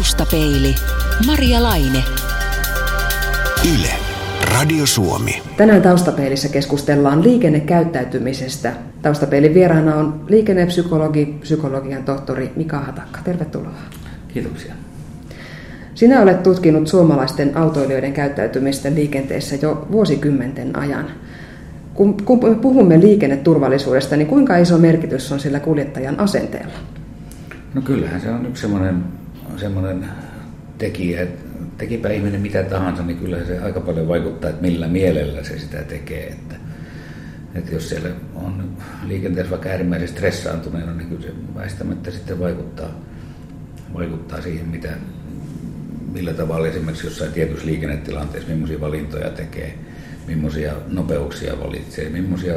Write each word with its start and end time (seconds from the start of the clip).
Taustapeili. 0.00 0.74
Maria 1.26 1.62
Laine. 1.62 2.04
Yle. 3.74 3.88
Radio 4.54 4.86
Suomi. 4.86 5.42
Tänään 5.56 5.82
Taustapeilissä 5.82 6.48
keskustellaan 6.48 7.22
liikennekäyttäytymisestä. 7.22 8.72
Taustapeilin 9.02 9.54
vieraana 9.54 9.94
on 9.94 10.24
liikennepsykologi, 10.28 11.38
psykologian 11.40 12.04
tohtori 12.04 12.52
Mika 12.56 12.78
Hatakka. 12.78 13.20
Tervetuloa. 13.24 13.74
Kiitoksia. 14.28 14.74
Sinä 15.94 16.20
olet 16.20 16.42
tutkinut 16.42 16.88
suomalaisten 16.88 17.56
autoilijoiden 17.56 18.12
käyttäytymistä 18.12 18.94
liikenteessä 18.94 19.56
jo 19.62 19.86
vuosikymmenten 19.92 20.78
ajan. 20.78 21.06
Kun, 21.94 22.16
kun 22.24 22.48
me 22.48 22.54
puhumme 22.54 23.00
liikenneturvallisuudesta, 23.00 24.16
niin 24.16 24.28
kuinka 24.28 24.56
iso 24.56 24.78
merkitys 24.78 25.32
on 25.32 25.40
sillä 25.40 25.60
kuljettajan 25.60 26.20
asenteella? 26.20 26.74
No 27.74 27.82
kyllähän 27.82 28.20
se 28.20 28.30
on 28.30 28.46
yksi 28.46 28.60
semmoinen, 28.60 29.19
semmoinen 29.60 30.08
tekijä, 30.78 31.22
että 31.22 31.50
tekipä 31.78 32.08
ihminen 32.08 32.40
mitä 32.40 32.62
tahansa, 32.62 33.02
niin 33.02 33.18
kyllä 33.18 33.44
se 33.44 33.58
aika 33.58 33.80
paljon 33.80 34.08
vaikuttaa, 34.08 34.50
että 34.50 34.62
millä 34.62 34.88
mielellä 34.88 35.44
se 35.44 35.58
sitä 35.58 35.82
tekee. 35.82 36.26
Että, 36.26 36.54
että 37.54 37.74
jos 37.74 37.88
siellä 37.88 38.08
on 38.34 38.76
liikenteessä 39.06 39.50
vaikka 39.50 39.68
äärimmäisen 39.68 40.08
stressaantuneena, 40.08 40.94
niin 40.94 41.08
kyllä 41.08 41.22
se 41.22 41.32
väistämättä 41.54 42.10
sitten 42.10 42.40
vaikuttaa, 42.40 43.00
vaikuttaa 43.94 44.40
siihen, 44.40 44.68
mitä, 44.68 44.88
millä 46.12 46.32
tavalla 46.32 46.68
esimerkiksi 46.68 47.06
jossain 47.06 47.32
tietyssä 47.32 47.66
liikennetilanteessa, 47.66 48.50
millaisia 48.50 48.80
valintoja 48.80 49.30
tekee, 49.30 49.78
millaisia 50.26 50.72
nopeuksia 50.88 51.60
valitsee, 51.60 52.08
millaisia 52.08 52.54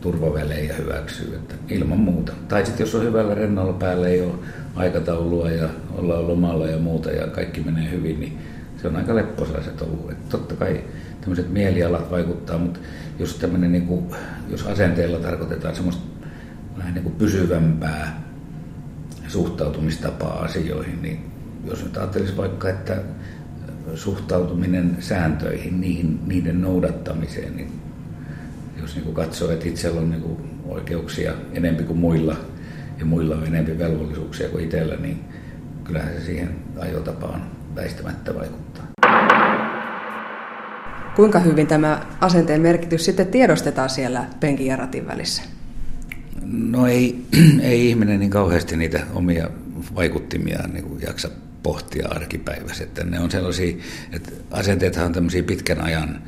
turvavälejä 0.00 0.74
hyväksyy, 0.74 1.34
että 1.34 1.54
ilman 1.68 1.98
muuta. 1.98 2.32
Tai 2.48 2.66
sitten 2.66 2.84
jos 2.84 2.94
on 2.94 3.04
hyvällä 3.04 3.34
rennolla 3.34 3.72
päällä, 3.72 4.08
ei 4.08 4.20
ole 4.20 4.34
aikataulua 4.74 5.50
ja 5.50 5.68
ollaan 5.94 6.28
lomalla 6.28 6.66
ja 6.66 6.78
muuta 6.78 7.10
ja 7.10 7.26
kaikki 7.26 7.60
menee 7.60 7.90
hyvin, 7.90 8.20
niin 8.20 8.38
se 8.82 8.88
on 8.88 8.96
aika 8.96 9.14
lepposaa 9.14 9.62
se 9.62 9.70
touhu. 9.70 10.08
Että 10.10 10.28
totta 10.28 10.54
kai 10.54 10.84
tämmöiset 11.20 11.52
mielialat 11.52 12.10
vaikuttaa, 12.10 12.58
mutta 12.58 12.80
jos, 13.18 13.34
tämmöinen, 13.34 13.72
niin 13.72 13.86
kuin, 13.86 14.04
jos 14.48 14.66
asenteella 14.66 15.18
tarkoitetaan 15.18 15.74
semmoista 15.74 16.02
vähän 16.78 16.94
niin 16.94 17.02
kuin 17.02 17.14
pysyvämpää 17.14 18.22
suhtautumistapaa 19.28 20.42
asioihin, 20.42 21.02
niin 21.02 21.30
jos 21.64 21.84
nyt 21.84 21.96
ajattelisi 21.96 22.36
vaikka, 22.36 22.68
että 22.68 22.96
suhtautuminen 23.94 24.96
sääntöihin, 25.00 25.80
niihin, 25.80 26.20
niiden 26.26 26.62
noudattamiseen, 26.62 27.56
niin 27.56 27.72
jos 28.80 28.94
niin 28.94 29.04
kuin 29.04 29.14
katsoo, 29.14 29.50
että 29.50 29.68
itsellä 29.68 30.00
on 30.00 30.10
niin 30.10 30.22
kuin 30.22 30.36
oikeuksia 30.68 31.32
enempi 31.52 31.82
kuin 31.82 31.98
muilla 31.98 32.36
ja 32.98 33.04
muilla 33.04 33.36
on 33.36 33.46
enempi 33.46 33.78
velvollisuuksia 33.78 34.48
kuin 34.48 34.64
itsellä, 34.64 34.96
niin 34.96 35.24
kyllähän 35.84 36.14
se 36.14 36.24
siihen 36.24 36.54
ajotapaan 36.78 37.50
väistämättä 37.74 38.34
vaikuttaa. 38.34 38.86
Kuinka 41.16 41.38
hyvin 41.38 41.66
tämä 41.66 42.06
asenteen 42.20 42.60
merkitys 42.60 43.04
sitten 43.04 43.26
tiedostetaan 43.26 43.90
siellä 43.90 44.24
penkin 44.40 44.66
ja 44.66 44.76
ratin 44.76 45.06
välissä? 45.06 45.42
No 46.42 46.86
ei, 46.86 47.24
ei 47.62 47.88
ihminen 47.88 48.20
niin 48.20 48.30
kauheasti 48.30 48.76
niitä 48.76 49.00
omia 49.14 49.50
vaikuttimia 49.94 50.58
niin 50.72 50.84
kuin 50.84 51.02
jaksa 51.02 51.30
pohtia 51.62 52.08
arkipäivässä. 52.08 52.84
Että 52.84 53.04
ne 53.04 53.20
on 53.20 53.30
sellaisia, 53.30 53.76
että 54.12 54.30
asenteethan 54.50 55.06
on 55.06 55.12
tämmöisiä 55.12 55.42
pitkän 55.42 55.80
ajan 55.80 56.22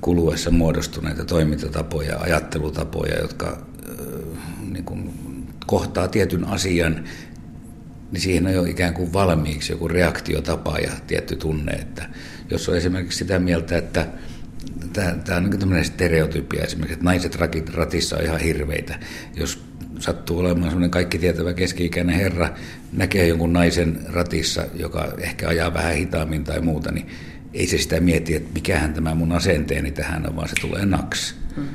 kuluessa 0.00 0.50
muodostuneita 0.50 1.24
toimintatapoja, 1.24 2.18
ajattelutapoja, 2.18 3.18
jotka 3.18 3.66
niin 4.72 4.84
kuin, 4.84 5.10
kohtaa 5.66 6.08
tietyn 6.08 6.44
asian, 6.44 7.04
niin 8.12 8.20
siihen 8.20 8.46
on 8.46 8.52
jo 8.52 8.64
ikään 8.64 8.94
kuin 8.94 9.12
valmiiksi 9.12 9.72
joku 9.72 9.88
reaktiotapa 9.88 10.78
ja 10.78 10.90
tietty 11.06 11.36
tunne. 11.36 11.72
Että 11.72 12.08
jos 12.50 12.68
on 12.68 12.76
esimerkiksi 12.76 13.18
sitä 13.18 13.38
mieltä, 13.38 13.78
että 13.78 14.06
tämä, 14.92 15.36
on 15.36 15.42
niin 15.50 15.58
tämmöinen 15.58 15.84
stereotypia 15.84 16.64
esimerkiksi, 16.64 16.92
että 16.92 17.04
naiset 17.04 17.36
ratissa 17.74 18.16
on 18.16 18.24
ihan 18.24 18.40
hirveitä. 18.40 18.98
Jos 19.36 19.64
sattuu 19.98 20.38
olemaan 20.38 20.70
semmoinen 20.70 20.90
kaikki 20.90 21.18
tietävä 21.18 21.52
keski-ikäinen 21.52 22.16
herra, 22.16 22.48
näkee 22.92 23.26
jonkun 23.26 23.52
naisen 23.52 24.00
ratissa, 24.08 24.66
joka 24.74 25.12
ehkä 25.18 25.48
ajaa 25.48 25.74
vähän 25.74 25.94
hitaammin 25.94 26.44
tai 26.44 26.60
muuta, 26.60 26.92
niin 26.92 27.06
ei 27.54 27.66
se 27.66 27.78
sitä 27.78 28.00
mieti, 28.00 28.36
että 28.36 28.50
mikähän 28.54 28.94
tämä 28.94 29.14
mun 29.14 29.32
asenteeni 29.32 29.90
tähän 29.90 30.28
on, 30.28 30.36
vaan 30.36 30.48
se 30.48 30.54
tulee 30.60 30.86
naks. 30.86 31.34
Mm. 31.56 31.68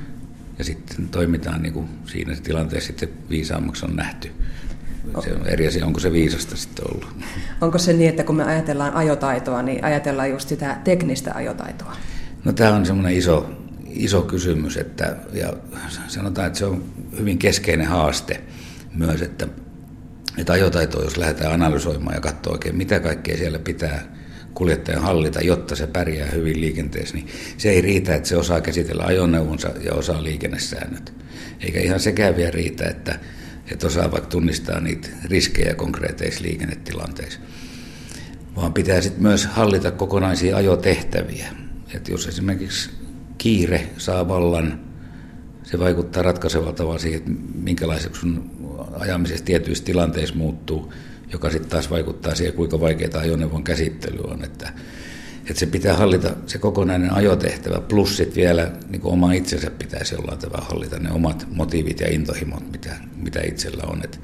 Ja 0.58 0.64
sitten 0.64 1.08
toimitaan 1.08 1.62
niin 1.62 1.74
kuin 1.74 1.88
siinä 2.06 2.36
tilanteessa 2.44 2.88
sitten 2.88 3.10
viisaammaksi 3.30 3.86
on 3.86 3.96
nähty. 3.96 4.32
Se 5.24 5.34
on 5.34 5.48
eri 5.48 5.68
asia, 5.68 5.86
onko 5.86 6.00
se 6.00 6.12
viisasta 6.12 6.56
sitten 6.58 6.86
ollut. 6.92 7.08
Onko 7.62 7.78
se 7.78 7.94
niin, 7.94 8.10
että 8.10 8.24
kun 8.24 8.36
me 8.36 8.44
ajatellaan 8.44 8.94
ajotaitoa, 8.94 9.62
niin 9.62 9.84
ajatellaan 9.84 10.30
just 10.30 10.50
sitä 10.50 10.78
teknistä 10.84 11.32
ajotaitoa? 11.36 11.96
No 12.44 12.54
tämä 12.54 12.76
on 12.76 12.86
semmoinen 12.86 13.18
iso, 13.18 13.50
iso 13.90 14.22
kysymys, 14.22 14.78
että, 14.78 15.16
ja 15.34 15.54
sanotaan, 16.08 16.48
että 16.48 16.60
se 16.60 16.66
on 16.66 16.84
hyvin 17.20 17.38
keskeinen 17.38 17.88
haaste 17.88 18.42
myös, 18.94 19.22
että, 19.22 19.48
että 20.38 20.54
ajotaitoa, 20.54 21.04
jos 21.04 21.18
lähdetään 21.18 21.54
analysoimaan 21.54 22.16
ja 22.16 22.22
katsoa 22.22 22.54
oikein, 22.54 22.78
mitä 22.78 23.00
kaikkea 23.00 23.38
siellä 23.38 23.60
pitää 23.60 24.15
kuljettajan 24.56 25.02
hallita, 25.02 25.42
jotta 25.42 25.76
se 25.76 25.88
pärjää 25.88 26.32
hyvin 26.32 26.62
liikenteessä, 26.62 27.16
niin 27.16 27.28
se 27.58 27.70
ei 27.70 27.82
riitä, 27.82 28.16
että 28.16 28.30
se 28.30 28.38
osaa 28.38 28.62
käsitellä 28.62 29.04
ajoneuvonsa 29.04 29.70
ja 29.84 29.94
osaa 29.94 30.24
liikennesäännöt. 30.24 31.14
Eikä 31.60 31.80
ihan 31.80 32.00
sekään 32.00 32.36
vielä 32.36 32.52
riitä, 32.52 32.86
että, 32.86 33.20
että 33.72 33.88
osaa 33.88 34.12
vaikka 34.12 34.30
tunnistaa 34.30 34.80
niitä 34.80 35.08
riskejä 35.24 35.74
konkreetteissa 35.74 36.44
liikennetilanteissa. 36.44 37.40
Vaan 38.56 38.74
pitää 38.74 39.02
sitten 39.02 39.24
myös 39.24 39.46
hallita 39.46 39.92
kokonaisia 39.92 40.58
ajotehtäviä. 40.58 41.48
Että 41.94 42.12
jos 42.12 42.28
esimerkiksi 42.28 42.90
kiire 43.38 43.90
saa 43.98 44.28
vallan, 44.28 44.80
se 45.64 45.80
vaikuttaa 45.80 46.24
ratkaisevalla 46.24 46.74
tavalla 46.74 47.00
siihen, 47.00 47.18
että 47.18 47.32
minkälaiseksi 47.56 48.22
sun 48.22 48.52
ajamisessa 49.00 49.46
tietyissä 49.46 49.84
tilanteissa 49.84 50.36
muuttuu– 50.36 50.94
joka 51.36 51.50
sitten 51.50 51.70
taas 51.70 51.90
vaikuttaa 51.90 52.36
siihen, 52.36 52.54
kuinka 52.54 52.80
vaikeaa 52.80 53.20
ajoneuvon 53.20 53.64
käsittely 53.64 54.20
on. 54.24 54.44
Että, 54.44 54.74
että 55.40 55.60
se 55.60 55.66
pitää 55.66 55.98
hallita 55.98 56.36
se 56.46 56.58
kokonainen 56.58 57.14
ajotehtävä, 57.14 57.82
plus 57.82 58.18
sitten 58.18 58.36
vielä 58.36 58.72
niin 58.90 59.02
kuin 59.02 59.14
oma 59.14 59.34
itsensä 59.34 59.72
pitäisi 59.72 60.16
jollain 60.16 60.40
tavalla 60.40 60.66
hallita 60.66 61.00
ne 61.00 61.12
omat 61.12 61.48
motiivit 61.52 62.00
ja 62.00 62.08
intohimot, 62.12 62.72
mitä, 62.72 62.96
mitä 63.16 63.42
itsellä 63.42 63.84
on. 63.88 64.02
Et 64.04 64.20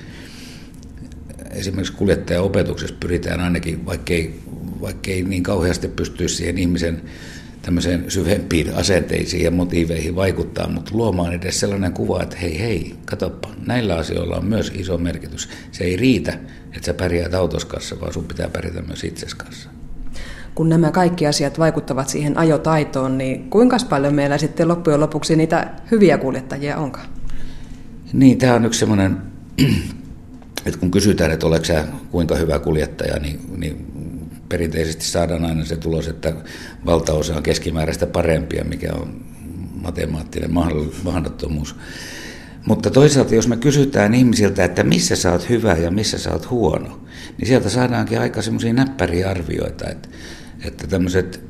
esimerkiksi 1.49 1.93
kuljettajaopetuksessa 1.93 2.95
pyritään 2.99 3.39
ainakin, 3.39 3.85
vaikkei, 3.85 4.39
vaikkei 4.81 5.23
niin 5.23 5.43
kauheasti 5.43 5.87
pystyisi 5.87 6.35
siihen 6.35 6.57
ihmisen 6.57 7.01
tämmöiseen 7.61 8.11
syvempiin 8.11 8.75
asenteisiin 8.75 9.43
ja 9.43 9.51
motiiveihin 9.51 10.15
vaikuttaa, 10.15 10.69
mutta 10.69 10.91
luomaan 10.93 11.33
edes 11.33 11.59
sellainen 11.59 11.93
kuva, 11.93 12.23
että 12.23 12.37
hei 12.37 12.59
hei, 12.59 12.95
katoppa, 13.05 13.49
näillä 13.65 13.95
asioilla 13.95 14.37
on 14.37 14.45
myös 14.45 14.71
iso 14.75 14.97
merkitys. 14.97 15.49
Se 15.71 15.83
ei 15.83 15.95
riitä, 15.95 16.33
että 16.65 16.85
sä 16.85 16.93
pärjäät 16.93 17.33
autoskassa, 17.33 18.01
vaan 18.01 18.13
sun 18.13 18.25
pitää 18.25 18.49
pärjätä 18.49 18.81
myös 18.81 19.03
itses 19.03 19.35
kanssa. 19.35 19.69
Kun 20.55 20.69
nämä 20.69 20.91
kaikki 20.91 21.27
asiat 21.27 21.59
vaikuttavat 21.59 22.09
siihen 22.09 22.37
ajotaitoon, 22.37 23.17
niin 23.17 23.49
kuinka 23.49 23.77
paljon 23.89 24.13
meillä 24.13 24.37
sitten 24.37 24.67
loppujen 24.67 24.99
lopuksi 24.99 25.35
niitä 25.35 25.73
hyviä 25.91 26.17
kuljettajia 26.17 26.77
onkaan? 26.77 27.07
Niin, 28.13 28.37
tämä 28.37 28.53
on 28.53 28.65
yksi 28.65 28.79
semmoinen, 28.79 29.17
että 30.65 30.79
kun 30.79 30.91
kysytään, 30.91 31.31
että 31.31 31.47
oletko 31.47 31.65
sä 31.65 31.85
kuinka 32.11 32.35
hyvä 32.35 32.59
kuljettaja, 32.59 33.19
niin, 33.19 33.39
niin 33.57 33.91
perinteisesti 34.51 35.05
saadaan 35.05 35.45
aina 35.45 35.65
se 35.65 35.77
tulos, 35.77 36.07
että 36.07 36.33
valtaosa 36.85 37.35
on 37.35 37.43
keskimääräistä 37.43 38.07
parempia, 38.07 38.63
mikä 38.63 38.89
on 38.93 39.25
matemaattinen 39.81 40.53
mahdottomuus. 41.03 41.75
Mutta 42.65 42.89
toisaalta, 42.89 43.35
jos 43.35 43.47
me 43.47 43.57
kysytään 43.57 44.13
ihmisiltä, 44.13 44.65
että 44.65 44.83
missä 44.83 45.15
sä 45.15 45.31
oot 45.31 45.49
hyvä 45.49 45.73
ja 45.73 45.91
missä 45.91 46.17
sä 46.17 46.31
oot 46.31 46.49
huono, 46.49 47.01
niin 47.37 47.47
sieltä 47.47 47.69
saadaankin 47.69 48.19
aika 48.19 48.41
semmoisia 48.41 48.73
näppäriä 48.73 49.29
arvioita, 49.29 49.89
että, 49.89 50.09
että 50.65 50.87
tämmöiset 50.87 51.41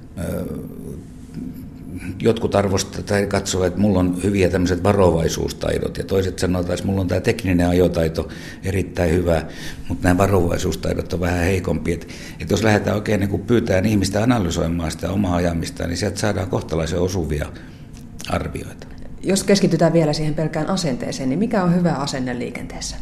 jotkut 2.19 2.55
arvostavat 2.55 3.05
tai 3.05 3.27
katsovat, 3.27 3.67
että 3.67 3.79
mulla 3.79 3.99
on 3.99 4.23
hyviä 4.23 4.49
tämmöiset 4.49 4.83
varovaisuustaidot 4.83 5.97
ja 5.97 6.03
toiset 6.03 6.39
sanotaan, 6.39 6.73
että 6.73 6.85
mulla 6.85 7.01
on 7.01 7.07
tämä 7.07 7.21
tekninen 7.21 7.67
ajotaito 7.67 8.27
erittäin 8.63 9.11
hyvä, 9.11 9.45
mutta 9.87 10.07
nämä 10.07 10.17
varovaisuustaidot 10.17 11.13
on 11.13 11.19
vähän 11.19 11.39
heikompi. 11.39 11.93
Että, 11.93 12.07
että 12.39 12.53
jos 12.53 12.63
lähdetään 12.63 12.95
oikein 12.95 13.19
niin 13.19 13.29
kuin 13.29 13.41
pyytään 13.41 13.85
ihmistä 13.85 14.23
analysoimaan 14.23 14.91
sitä 14.91 15.09
omaa 15.09 15.35
ajamista, 15.35 15.87
niin 15.87 15.97
sieltä 15.97 16.19
saadaan 16.19 16.49
kohtalaisen 16.49 16.99
osuvia 16.99 17.47
arvioita. 18.29 18.87
Jos 19.23 19.43
keskitytään 19.43 19.93
vielä 19.93 20.13
siihen 20.13 20.33
pelkään 20.33 20.67
asenteeseen, 20.67 21.29
niin 21.29 21.39
mikä 21.39 21.63
on 21.63 21.75
hyvä 21.75 21.93
asenne 21.93 22.39
liikenteessä? 22.39 22.95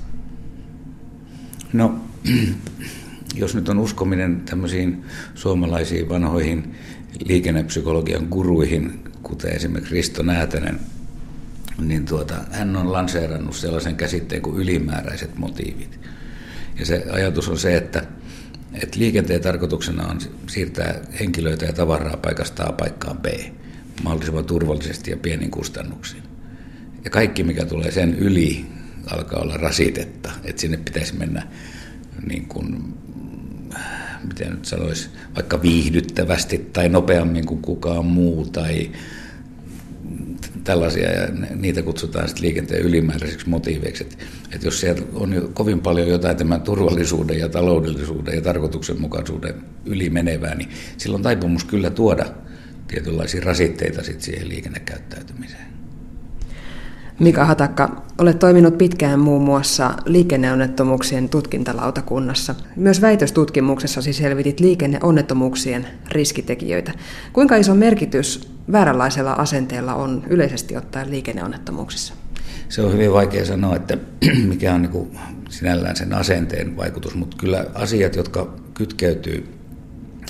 No, 1.73 1.95
jos 3.35 3.55
nyt 3.55 3.69
on 3.69 3.79
uskominen 3.79 4.41
tämmöisiin 4.41 5.03
suomalaisiin 5.35 6.09
vanhoihin 6.09 6.75
liikennepsykologian 7.25 8.27
guruihin, 8.29 8.99
kuten 9.23 9.55
esimerkiksi 9.55 9.95
Risto 9.95 10.23
Näätänen, 10.23 10.79
niin 11.81 12.05
tuota, 12.05 12.35
hän 12.51 12.75
on 12.75 12.91
lanseerannut 12.91 13.55
sellaisen 13.55 13.95
käsitteen 13.95 14.41
kuin 14.41 14.57
ylimääräiset 14.57 15.37
motiivit. 15.37 15.99
Ja 16.79 16.85
se 16.85 17.05
ajatus 17.11 17.49
on 17.49 17.57
se, 17.57 17.77
että, 17.77 18.03
että 18.73 18.99
liikenteen 18.99 19.41
tarkoituksena 19.41 20.07
on 20.07 20.19
siirtää 20.47 20.95
henkilöitä 21.19 21.65
ja 21.65 21.73
tavaraa 21.73 22.17
paikasta 22.17 22.63
A 22.63 22.71
paikkaan 22.71 23.17
B 23.17 23.25
mahdollisimman 24.03 24.45
turvallisesti 24.45 25.11
ja 25.11 25.17
pienin 25.17 25.51
kustannuksiin. 25.51 26.23
Ja 27.03 27.09
kaikki, 27.09 27.43
mikä 27.43 27.65
tulee 27.65 27.91
sen 27.91 28.15
yli, 28.15 28.65
alkaa 29.11 29.39
olla 29.39 29.57
rasitetta, 29.57 30.31
että 30.43 30.61
sinne 30.61 30.77
pitäisi 30.77 31.15
mennä 31.15 31.47
niin 32.27 32.45
kuin, 32.45 32.93
miten 34.27 34.49
nyt 34.49 34.65
sanoisi, 34.65 35.09
vaikka 35.35 35.61
viihdyttävästi 35.61 36.69
tai 36.73 36.89
nopeammin 36.89 37.45
kuin 37.45 37.61
kukaan 37.61 38.05
muu 38.05 38.45
tai 38.45 38.91
tällaisia, 40.63 41.11
ja 41.11 41.27
niitä 41.55 41.81
kutsutaan 41.81 42.27
sitten 42.27 42.45
liikenteen 42.45 42.81
ylimääräiseksi 42.81 43.49
motiiveiksi. 43.49 44.03
Että, 44.03 44.15
että 44.51 44.67
jos 44.67 44.79
siellä 44.79 45.01
on 45.13 45.33
jo 45.33 45.49
kovin 45.53 45.81
paljon 45.81 46.07
jotain 46.07 46.37
tämän 46.37 46.61
turvallisuuden 46.61 47.39
ja 47.39 47.49
taloudellisuuden 47.49 48.35
ja 48.35 48.41
tarkoituksenmukaisuuden 48.41 49.53
ylimenevää, 49.85 50.55
niin 50.55 50.69
silloin 50.97 51.23
taipumus 51.23 51.63
kyllä 51.63 51.89
tuoda 51.89 52.25
tietynlaisia 52.87 53.41
rasitteita 53.43 54.03
sitten 54.03 54.21
siihen 54.21 54.49
liikennekäyttäytymiseen. 54.49 55.78
Mika 57.19 57.45
Hatakka, 57.45 58.03
olet 58.17 58.39
toiminut 58.39 58.77
pitkään 58.77 59.19
muun 59.19 59.41
muassa 59.41 59.93
liikenneonnettomuuksien 60.05 61.29
tutkintalautakunnassa. 61.29 62.55
Myös 62.75 63.01
väitöstutkimuksessasi 63.01 64.13
selvitit 64.13 64.59
liikenneonnettomuuksien 64.59 65.87
riskitekijöitä. 66.11 66.91
Kuinka 67.33 67.55
iso 67.55 67.75
merkitys 67.75 68.49
vääränlaisella 68.71 69.33
asenteella 69.33 69.93
on 69.93 70.23
yleisesti 70.29 70.77
ottaen 70.77 71.11
liikenneonnettomuuksissa? 71.11 72.13
Se 72.69 72.81
on 72.81 72.93
hyvin 72.93 73.13
vaikea 73.13 73.45
sanoa, 73.45 73.75
että 73.75 73.97
mikä 74.49 74.73
on 74.73 74.81
niin 74.81 75.19
sinällään 75.49 75.95
sen 75.95 76.13
asenteen 76.13 76.77
vaikutus, 76.77 77.15
mutta 77.15 77.37
kyllä 77.37 77.65
asiat, 77.73 78.15
jotka 78.15 78.53
kytkeytyy 78.73 79.47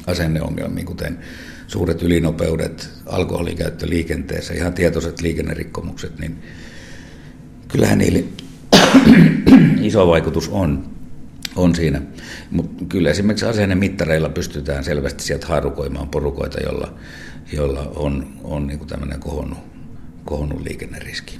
asenneongelmiin, 0.07 0.85
kuten 0.85 1.19
suuret 1.67 2.01
ylinopeudet, 2.01 2.89
alkoholikäyttö 3.05 3.89
liikenteessä, 3.89 4.53
ihan 4.53 4.73
tietoiset 4.73 5.21
liikennerikkomukset, 5.21 6.19
niin 6.19 6.41
kyllähän 7.69 7.97
niille 7.97 8.23
iso 9.87 10.07
vaikutus 10.07 10.49
on, 10.49 10.85
on 11.55 11.75
siinä. 11.75 12.01
Mutta 12.51 12.85
kyllä 12.85 13.09
esimerkiksi 13.09 13.45
asennemittareilla 13.45 14.29
pystytään 14.29 14.83
selvästi 14.83 15.23
sieltä 15.23 15.47
haarukoimaan 15.47 16.09
porukoita, 16.09 16.59
jolla, 16.59 16.93
jolla 17.53 17.91
on, 17.95 18.27
on 18.43 18.67
niin 18.67 18.87
tämmöinen 18.87 19.19
kohonnut, 19.19 19.57
kohonnut 20.25 20.61
liikenneriski. 20.61 21.39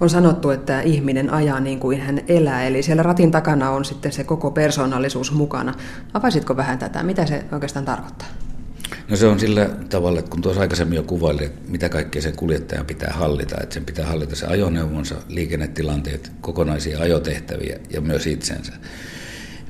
On 0.00 0.10
sanottu, 0.10 0.50
että 0.50 0.80
ihminen 0.80 1.30
ajaa 1.30 1.60
niin 1.60 1.80
kuin 1.80 2.00
hän 2.00 2.20
elää, 2.28 2.64
eli 2.64 2.82
siellä 2.82 3.02
ratin 3.02 3.30
takana 3.30 3.70
on 3.70 3.84
sitten 3.84 4.12
se 4.12 4.24
koko 4.24 4.50
persoonallisuus 4.50 5.32
mukana. 5.32 5.74
Avaisitko 6.14 6.56
vähän 6.56 6.78
tätä? 6.78 7.02
Mitä 7.02 7.26
se 7.26 7.44
oikeastaan 7.52 7.84
tarkoittaa? 7.84 8.28
No 9.08 9.16
se 9.16 9.26
on 9.26 9.40
sillä 9.40 9.70
tavalla, 9.88 10.18
että 10.18 10.30
kun 10.30 10.42
tuossa 10.42 10.60
aikaisemmin 10.60 10.96
jo 10.96 11.02
kuvailin, 11.02 11.46
että 11.46 11.70
mitä 11.70 11.88
kaikkea 11.88 12.22
sen 12.22 12.36
kuljettajan 12.36 12.86
pitää 12.86 13.12
hallita, 13.12 13.56
että 13.62 13.74
sen 13.74 13.84
pitää 13.84 14.06
hallita 14.06 14.36
se 14.36 14.46
ajoneuvonsa, 14.46 15.14
liikennetilanteet, 15.28 16.32
kokonaisia 16.40 17.00
ajotehtäviä 17.00 17.78
ja 17.90 18.00
myös 18.00 18.26
itsensä. 18.26 18.72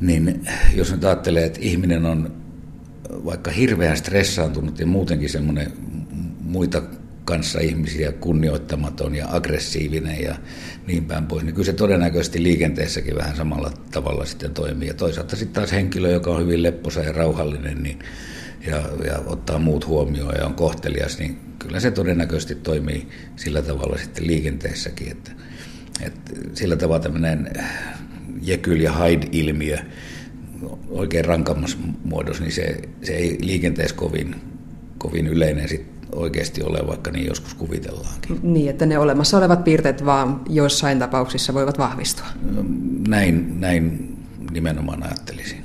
Niin 0.01 0.47
jos 0.75 0.93
nyt 0.93 1.05
ajattelee, 1.05 1.45
että 1.45 1.61
ihminen 1.63 2.07
on 2.07 2.33
vaikka 3.25 3.51
hirveän 3.51 3.97
stressaantunut 3.97 4.79
ja 4.79 4.87
muutenkin 4.87 5.31
semmoinen 5.31 5.73
muita 6.41 6.83
kanssa 7.25 7.61
ihmisiä 7.61 8.13
kunnioittamaton 8.13 9.15
ja 9.15 9.27
aggressiivinen 9.31 10.23
ja 10.23 10.35
niin 10.87 11.05
päin 11.05 11.27
pois, 11.27 11.45
niin 11.45 11.55
kyllä 11.55 11.67
se 11.67 11.73
todennäköisesti 11.73 12.43
liikenteessäkin 12.43 13.17
vähän 13.17 13.37
samalla 13.37 13.73
tavalla 13.91 14.25
sitten 14.25 14.55
toimii. 14.55 14.89
Ja 14.89 14.95
toisaalta 14.95 15.37
sitten 15.37 15.55
taas 15.55 15.73
henkilö, 15.73 16.11
joka 16.11 16.31
on 16.31 16.43
hyvin 16.43 16.63
lepposa 16.63 17.01
ja 17.01 17.13
rauhallinen, 17.13 17.83
niin 17.83 17.99
ja, 18.66 18.76
ja 19.05 19.19
ottaa 19.26 19.58
muut 19.58 19.87
huomioon 19.87 20.34
ja 20.38 20.46
on 20.46 20.55
kohtelias, 20.55 21.19
niin 21.19 21.38
kyllä 21.58 21.81
se 21.81 21.90
todennäköisesti 21.90 22.55
toimii 22.55 23.08
sillä 23.37 23.62
tavalla 23.62 23.99
sitten 23.99 24.26
liikenteessäkin, 24.26 25.11
että, 25.11 25.31
että 26.00 26.32
sillä 26.55 26.76
tavalla 26.76 27.02
tämmöinen 27.02 27.50
Jekyll 28.43 28.81
ja 28.81 28.93
Hyde-ilmiö 28.93 29.78
oikein 30.88 31.25
rankammassa 31.25 31.78
muodossa, 32.05 32.43
niin 32.43 32.52
se, 32.52 32.76
se 33.02 33.12
ei 33.12 33.38
liikenteessä 33.40 33.96
kovin, 33.96 34.37
kovin 34.99 35.26
yleinen 35.26 35.69
sit 35.69 35.87
oikeasti 36.12 36.62
ole, 36.62 36.87
vaikka 36.87 37.11
niin 37.11 37.26
joskus 37.26 37.55
kuvitellaankin. 37.55 38.38
Niin, 38.43 38.70
että 38.70 38.87
ne 38.87 38.99
olemassa 38.99 39.38
olevat 39.38 39.64
piirteet 39.64 40.05
vaan 40.05 40.40
joissain 40.49 40.99
tapauksissa 40.99 41.55
voivat 41.55 41.78
vahvistua. 41.78 42.26
Näin, 43.08 43.61
näin 43.61 44.16
nimenomaan 44.50 45.02
ajattelisin. 45.02 45.63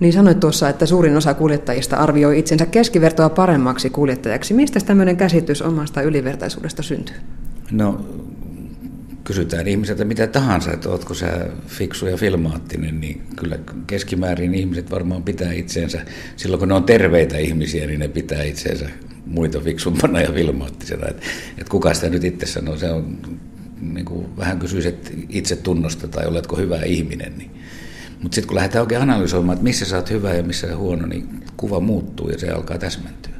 Niin 0.00 0.12
sanoit 0.12 0.40
tuossa, 0.40 0.68
että 0.68 0.86
suurin 0.86 1.16
osa 1.16 1.34
kuljettajista 1.34 1.96
arvioi 1.96 2.38
itsensä 2.38 2.66
keskivertoa 2.66 3.28
paremmaksi 3.28 3.90
kuljettajaksi. 3.90 4.54
Mistä 4.54 4.80
tämmöinen 4.80 5.16
käsitys 5.16 5.62
omasta 5.62 6.02
ylivertaisuudesta 6.02 6.82
syntyy? 6.82 7.16
No, 7.70 8.04
kysytään 9.24 9.68
ihmiseltä 9.68 10.04
mitä 10.04 10.26
tahansa, 10.26 10.72
että 10.72 10.88
oletko 10.88 11.14
sä 11.14 11.46
fiksu 11.66 12.06
ja 12.06 12.16
filmaattinen, 12.16 13.00
niin 13.00 13.22
kyllä 13.36 13.58
keskimäärin 13.86 14.54
ihmiset 14.54 14.90
varmaan 14.90 15.22
pitää 15.22 15.52
itseensä, 15.52 16.00
silloin 16.36 16.58
kun 16.58 16.68
ne 16.68 16.74
on 16.74 16.84
terveitä 16.84 17.38
ihmisiä, 17.38 17.86
niin 17.86 18.00
ne 18.00 18.08
pitää 18.08 18.42
itseensä 18.42 18.88
muita 19.26 19.60
fiksumpana 19.60 20.20
ja 20.20 20.32
filmaattisena. 20.32 21.06
Että 21.08 21.22
et 21.58 21.68
kuka 21.68 21.94
sitä 21.94 22.10
nyt 22.10 22.24
itse 22.24 22.46
sanoo, 22.46 22.76
se 22.76 22.90
on 22.90 23.18
niin 23.80 24.04
kuin 24.04 24.36
vähän 24.36 24.58
kysyisi, 24.58 24.88
että 24.88 25.10
itse 25.28 25.56
tunnosta 25.56 26.08
tai 26.08 26.26
oletko 26.26 26.56
hyvä 26.56 26.82
ihminen, 26.82 27.32
niin 27.38 27.50
mutta 28.24 28.34
sitten 28.34 28.48
kun 28.48 28.54
lähdetään 28.54 28.82
oikein 28.82 29.02
analysoimaan, 29.02 29.54
että 29.54 29.64
missä 29.64 29.84
sä 29.84 29.96
oot 29.96 30.10
hyvä 30.10 30.34
ja 30.34 30.42
missä 30.42 30.68
sä 30.68 30.76
huono, 30.76 31.06
niin 31.06 31.44
kuva 31.56 31.80
muuttuu 31.80 32.28
ja 32.28 32.38
se 32.38 32.50
alkaa 32.50 32.78
täsmentyä. 32.78 33.34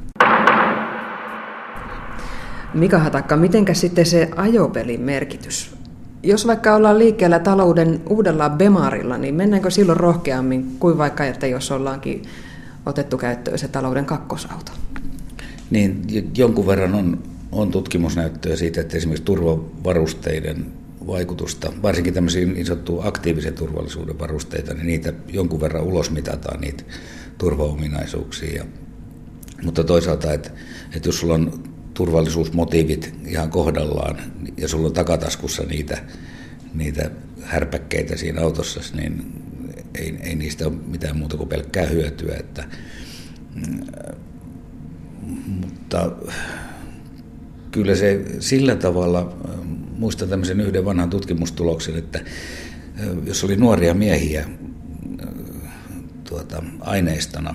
Mika 2.75 2.99
Hatakka, 2.99 3.37
mitenkä 3.37 3.75
sitten 3.75 4.07
se 4.07 4.29
ajopelin 4.37 5.01
merkitys? 5.01 5.75
Jos 6.23 6.47
vaikka 6.47 6.75
ollaan 6.75 6.99
liikkeellä 6.99 7.39
talouden 7.39 8.01
uudella 8.11 8.51
bemarilla, 8.51 9.19
niin 9.19 9.35
mennäänkö 9.35 9.71
silloin 9.71 10.01
rohkeammin 10.01 10.77
kuin 10.79 10.99
vaikka, 10.99 11.25
että 11.25 11.47
jos 11.47 11.71
ollaankin 11.71 12.23
otettu 12.87 13.19
käyttöön 13.19 13.59
se 13.59 13.69
talouden 13.69 14.05
kakkosauto? 14.05 14.73
Niin, 15.71 16.03
jonkun 16.37 16.67
verran 16.67 16.95
on, 16.95 17.23
on 17.53 17.71
tutkimusnäyttöä 17.71 18.57
siitä, 18.57 18.81
että 18.81 18.97
esimerkiksi 18.97 19.25
turvavarusteiden 19.25 20.67
vaikutusta, 21.07 21.73
varsinkin 21.83 22.15
tämmöisiä 22.15 22.47
niin 22.47 22.67
sanottuja 22.67 23.09
aktiivisen 23.09 23.55
turvallisuuden 23.55 24.19
varusteita, 24.19 24.75
niin 24.75 24.87
niitä 24.87 25.13
jonkun 25.29 25.61
verran 25.61 25.85
ulosmitataan 25.85 26.61
niitä 26.61 26.85
turvaominaisuuksia. 27.39 28.65
Mutta 29.63 29.85
toisaalta, 29.85 30.33
että, 30.33 30.51
että 30.97 31.09
jos 31.09 31.21
sulla 31.21 31.35
on 31.35 31.63
turvallisuusmotiivit 31.95 33.15
ihan 33.27 33.51
kohdallaan 33.51 34.17
ja 34.57 34.69
sulla 34.69 34.87
on 34.87 34.93
takataskussa 34.93 35.63
niitä, 35.63 35.99
niitä 36.75 37.11
härpäkkeitä 37.43 38.17
siinä 38.17 38.41
autossa, 38.41 38.81
niin 38.97 39.33
ei, 39.95 40.19
ei 40.23 40.35
niistä 40.35 40.67
ole 40.67 40.75
mitään 40.87 41.17
muuta 41.17 41.37
kuin 41.37 41.49
pelkkää 41.49 41.87
hyötyä. 41.87 42.37
Että, 42.41 42.65
mutta 45.47 46.13
kyllä 47.71 47.95
se 47.95 48.25
sillä 48.41 48.77
tavalla 48.77 49.37
muistan 49.99 50.29
tämmöisen 50.29 50.61
yhden 50.61 50.85
vanhan 50.85 51.11
tutkimustuloksen, 51.11 51.97
että 51.97 52.21
jos 53.27 53.45
oli 53.45 53.57
nuoria 53.57 53.95
miehiä 53.95 54.49
tuota, 56.29 56.63
aineistona, 56.81 57.55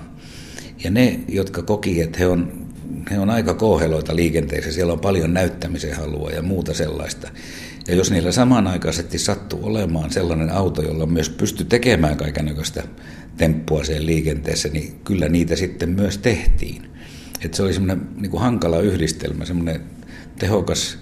ja 0.84 0.90
ne, 0.90 1.20
jotka 1.28 1.62
koki, 1.62 2.00
että 2.00 2.18
he 2.18 2.26
on, 2.26 2.66
he 3.10 3.18
on 3.18 3.30
aika 3.30 3.54
kouheloita 3.54 4.16
liikenteessä, 4.16 4.72
siellä 4.72 4.92
on 4.92 5.00
paljon 5.00 5.34
näyttämisen 5.34 5.96
halua 5.96 6.30
ja 6.30 6.42
muuta 6.42 6.74
sellaista. 6.74 7.28
Ja 7.88 7.94
jos 7.94 8.10
niillä 8.10 8.32
samanaikaisesti 8.32 9.18
sattuu 9.18 9.60
olemaan 9.62 10.12
sellainen 10.12 10.50
auto, 10.50 10.82
jolla 10.82 11.06
myös 11.06 11.30
pysty 11.30 11.64
tekemään 11.64 12.16
kaikenlaista 12.16 12.82
temppua 13.36 13.84
sen 13.84 14.06
liikenteessä, 14.06 14.68
niin 14.68 15.00
kyllä 15.04 15.28
niitä 15.28 15.56
sitten 15.56 15.88
myös 15.88 16.18
tehtiin. 16.18 16.82
Että 17.44 17.56
se 17.56 17.62
oli 17.62 17.72
semmoinen 17.72 18.08
niin 18.20 18.40
hankala 18.40 18.80
yhdistelmä, 18.80 19.44
semmoinen 19.44 19.80
tehokas 20.38 20.98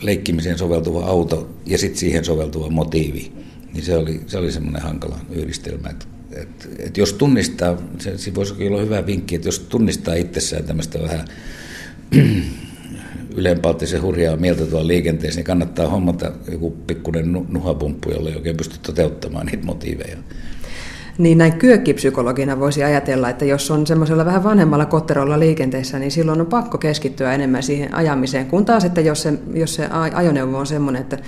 leikkimiseen 0.00 0.58
soveltuva 0.58 1.04
auto 1.04 1.50
ja 1.66 1.78
sitten 1.78 1.98
siihen 1.98 2.24
soveltuva 2.24 2.70
motiivi, 2.70 3.32
niin 3.72 3.84
se 3.84 3.96
oli, 3.96 4.20
se 4.26 4.38
oli 4.38 4.52
semmoinen 4.52 4.82
hankala 4.82 5.18
yhdistelmä. 5.30 5.88
Että 5.88 6.06
et, 6.32 6.68
et 6.78 6.96
jos 6.96 7.12
tunnistaa, 7.12 7.76
se, 7.98 8.18
se 8.18 8.34
voisi 8.34 8.68
olla 8.68 8.80
hyvä 8.80 9.06
vinkki, 9.06 9.34
että 9.34 9.48
jos 9.48 9.58
tunnistaa 9.58 10.14
itsessään 10.14 10.64
tämmöistä 10.64 11.02
vähän 11.02 11.24
ylenpalttisen 13.36 14.02
hurjaa 14.02 14.36
mieltä 14.36 14.66
tuolla 14.66 14.86
liikenteessä, 14.86 15.38
niin 15.38 15.44
kannattaa 15.44 15.88
hommata 15.88 16.32
joku 16.52 16.70
pikkuinen 16.70 17.32
nuhapumppu, 17.48 18.10
jolla 18.10 18.30
ei 18.30 18.36
oikein 18.36 18.56
pysty 18.56 18.78
toteuttamaan 18.82 19.46
niitä 19.46 19.64
motiiveja. 19.64 20.16
Niin 21.18 21.38
näin 21.38 21.52
kyökkipsykologina 21.52 22.60
voisi 22.60 22.84
ajatella, 22.84 23.30
että 23.30 23.44
jos 23.44 23.70
on 23.70 23.86
semmoisella 23.86 24.24
vähän 24.24 24.44
vanhemmalla 24.44 24.86
kotterolla 24.86 25.38
liikenteessä, 25.38 25.98
niin 25.98 26.10
silloin 26.10 26.40
on 26.40 26.46
pakko 26.46 26.78
keskittyä 26.78 27.34
enemmän 27.34 27.62
siihen 27.62 27.94
ajamiseen, 27.94 28.46
kun 28.46 28.64
taas, 28.64 28.84
että 28.84 29.00
jos 29.00 29.22
se, 29.22 29.32
jos 29.54 29.74
se 29.74 29.88
ajoneuvo 30.14 30.58
on 30.58 30.66
semmoinen, 30.66 31.02
että 31.02 31.18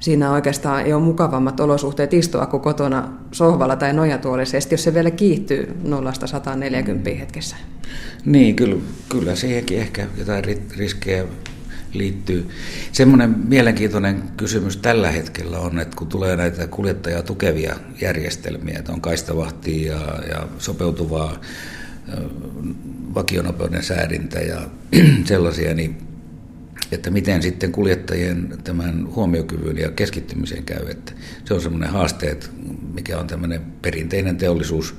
siinä 0.00 0.32
oikeastaan 0.32 0.86
ei 0.86 0.92
ole 0.92 1.02
mukavammat 1.02 1.60
olosuhteet 1.60 2.14
istua 2.14 2.46
kuin 2.46 2.60
kotona 2.60 3.08
sohvalla 3.32 3.76
tai 3.76 3.92
nojatuolissa, 3.92 4.56
jos 4.70 4.84
se 4.84 4.94
vielä 4.94 5.10
kiihtyy 5.10 5.76
0-140 7.14 7.18
hetkessä. 7.18 7.56
Niin, 8.24 8.56
kyllä, 8.56 8.76
kyllä 9.08 9.34
siihenkin 9.34 9.78
ehkä 9.78 10.06
jotain 10.18 10.44
riskejä 10.76 11.24
liittyy. 11.92 12.48
Semmoinen 12.92 13.34
mielenkiintoinen 13.48 14.22
kysymys 14.36 14.76
tällä 14.76 15.10
hetkellä 15.10 15.58
on, 15.58 15.78
että 15.78 15.96
kun 15.96 16.08
tulee 16.08 16.36
näitä 16.36 16.66
kuljettajaa 16.66 17.22
tukevia 17.22 17.76
järjestelmiä, 18.00 18.78
että 18.78 18.92
on 18.92 19.00
kaistavahtia 19.00 19.92
ja, 19.92 20.18
ja 20.28 20.48
sopeutuvaa 20.58 21.40
vakionopeuden 23.14 23.82
säädintä 23.82 24.40
ja 24.40 24.60
sellaisia, 25.24 25.74
niin 25.74 25.96
että 26.92 27.10
miten 27.10 27.42
sitten 27.42 27.72
kuljettajien 27.72 28.58
tämän 28.64 29.14
huomiokyvyn 29.14 29.78
ja 29.78 29.90
keskittymisen 29.90 30.64
käy. 30.64 30.90
Että 30.90 31.12
se 31.44 31.54
on 31.54 31.60
semmoinen 31.60 31.90
haaste, 31.90 32.30
että 32.30 32.46
mikä 32.94 33.18
on 33.18 33.26
tämmöinen 33.26 33.60
perinteinen 33.82 34.36
teollisuus, 34.36 34.94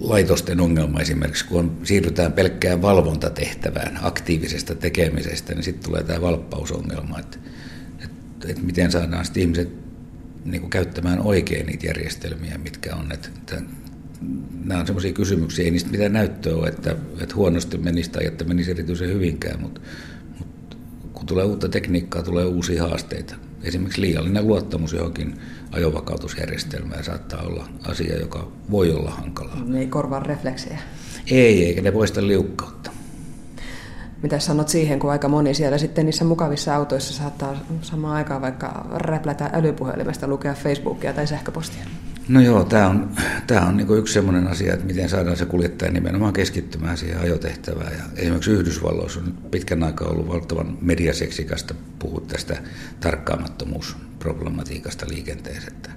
laitosten 0.00 0.60
ongelma 0.60 1.00
esimerkiksi, 1.00 1.44
kun 1.44 1.58
on, 1.58 1.78
siirrytään 1.82 2.32
pelkkään 2.32 2.82
valvontatehtävään, 2.82 3.98
aktiivisesta 4.02 4.74
tekemisestä, 4.74 5.54
niin 5.54 5.62
sitten 5.62 5.84
tulee 5.84 6.02
tämä 6.02 6.20
valppausongelma, 6.20 7.18
että, 7.18 7.38
että, 8.04 8.48
että 8.48 8.62
miten 8.62 8.92
saadaan 8.92 9.24
sitten 9.24 9.40
ihmiset 9.40 9.68
niin 10.44 10.60
kuin 10.60 10.70
käyttämään 10.70 11.20
oikein 11.20 11.66
niitä 11.66 11.86
järjestelmiä, 11.86 12.58
mitkä 12.58 12.96
on. 12.96 13.12
Että, 13.12 13.28
että 13.38 13.62
nämä 14.64 14.80
on 14.80 14.86
sellaisia 14.86 15.12
kysymyksiä, 15.12 15.64
ei 15.64 15.70
niistä 15.70 15.90
mitään 15.90 16.12
näyttöä 16.12 16.54
ole, 16.54 16.68
että, 16.68 16.96
että 17.20 17.34
huonosti 17.34 17.78
menisi 17.78 18.10
tai 18.10 18.26
että 18.26 18.44
menisi 18.44 18.70
erityisen 18.70 19.08
hyvinkään, 19.08 19.60
mutta, 19.60 19.80
mutta 20.38 20.76
kun 21.12 21.26
tulee 21.26 21.44
uutta 21.44 21.68
tekniikkaa, 21.68 22.22
tulee 22.22 22.44
uusia 22.44 22.82
haasteita. 22.82 23.47
Esimerkiksi 23.62 24.00
liiallinen 24.00 24.46
luottamus 24.46 24.92
johonkin 24.92 25.40
ajovakautusjärjestelmään 25.72 27.04
saattaa 27.04 27.42
olla 27.42 27.68
asia, 27.88 28.18
joka 28.18 28.48
voi 28.70 28.92
olla 28.92 29.10
hankalaa. 29.10 29.64
Ne 29.64 29.80
ei 29.80 29.86
korvaa 29.86 30.20
refleksejä. 30.20 30.78
Ei, 31.30 31.66
eikä 31.66 31.82
ne 31.82 31.92
poista 31.92 32.26
liukkautta. 32.26 32.90
Mitä 34.22 34.38
sanot 34.38 34.68
siihen, 34.68 34.98
kun 34.98 35.10
aika 35.10 35.28
moni 35.28 35.54
siellä 35.54 35.78
sitten 35.78 36.06
niissä 36.06 36.24
mukavissa 36.24 36.74
autoissa 36.74 37.14
saattaa 37.14 37.56
samaan 37.82 38.16
aikaan 38.16 38.42
vaikka 38.42 38.86
räplätä 38.94 39.50
älypuhelimesta, 39.52 40.28
lukea 40.28 40.54
Facebookia 40.54 41.12
tai 41.12 41.26
sähköpostia? 41.26 41.84
No 42.28 42.40
joo, 42.40 42.64
tämä 42.64 42.88
on, 42.88 43.10
tämä 43.46 43.60
on 43.60 43.76
niin 43.76 43.98
yksi 43.98 44.14
sellainen 44.14 44.46
asia, 44.46 44.74
että 44.74 44.86
miten 44.86 45.08
saadaan 45.08 45.36
se 45.36 45.46
kuljettaja 45.46 45.90
nimenomaan 45.90 46.32
keskittymään 46.32 46.96
siihen 46.96 47.20
ajotehtävään. 47.20 47.92
Ja 47.92 48.04
esimerkiksi 48.16 48.50
Yhdysvalloissa 48.50 49.20
on 49.20 49.38
pitkän 49.50 49.82
aikaa 49.82 50.08
ollut 50.08 50.28
valtavan 50.28 50.78
mediaseksikasta 50.80 51.74
puhua 51.98 52.22
tästä 52.28 52.62
tarkkaamattomuusproblematiikasta 53.00 55.06
liikenteessä. 55.08 55.68
Että 55.68 55.90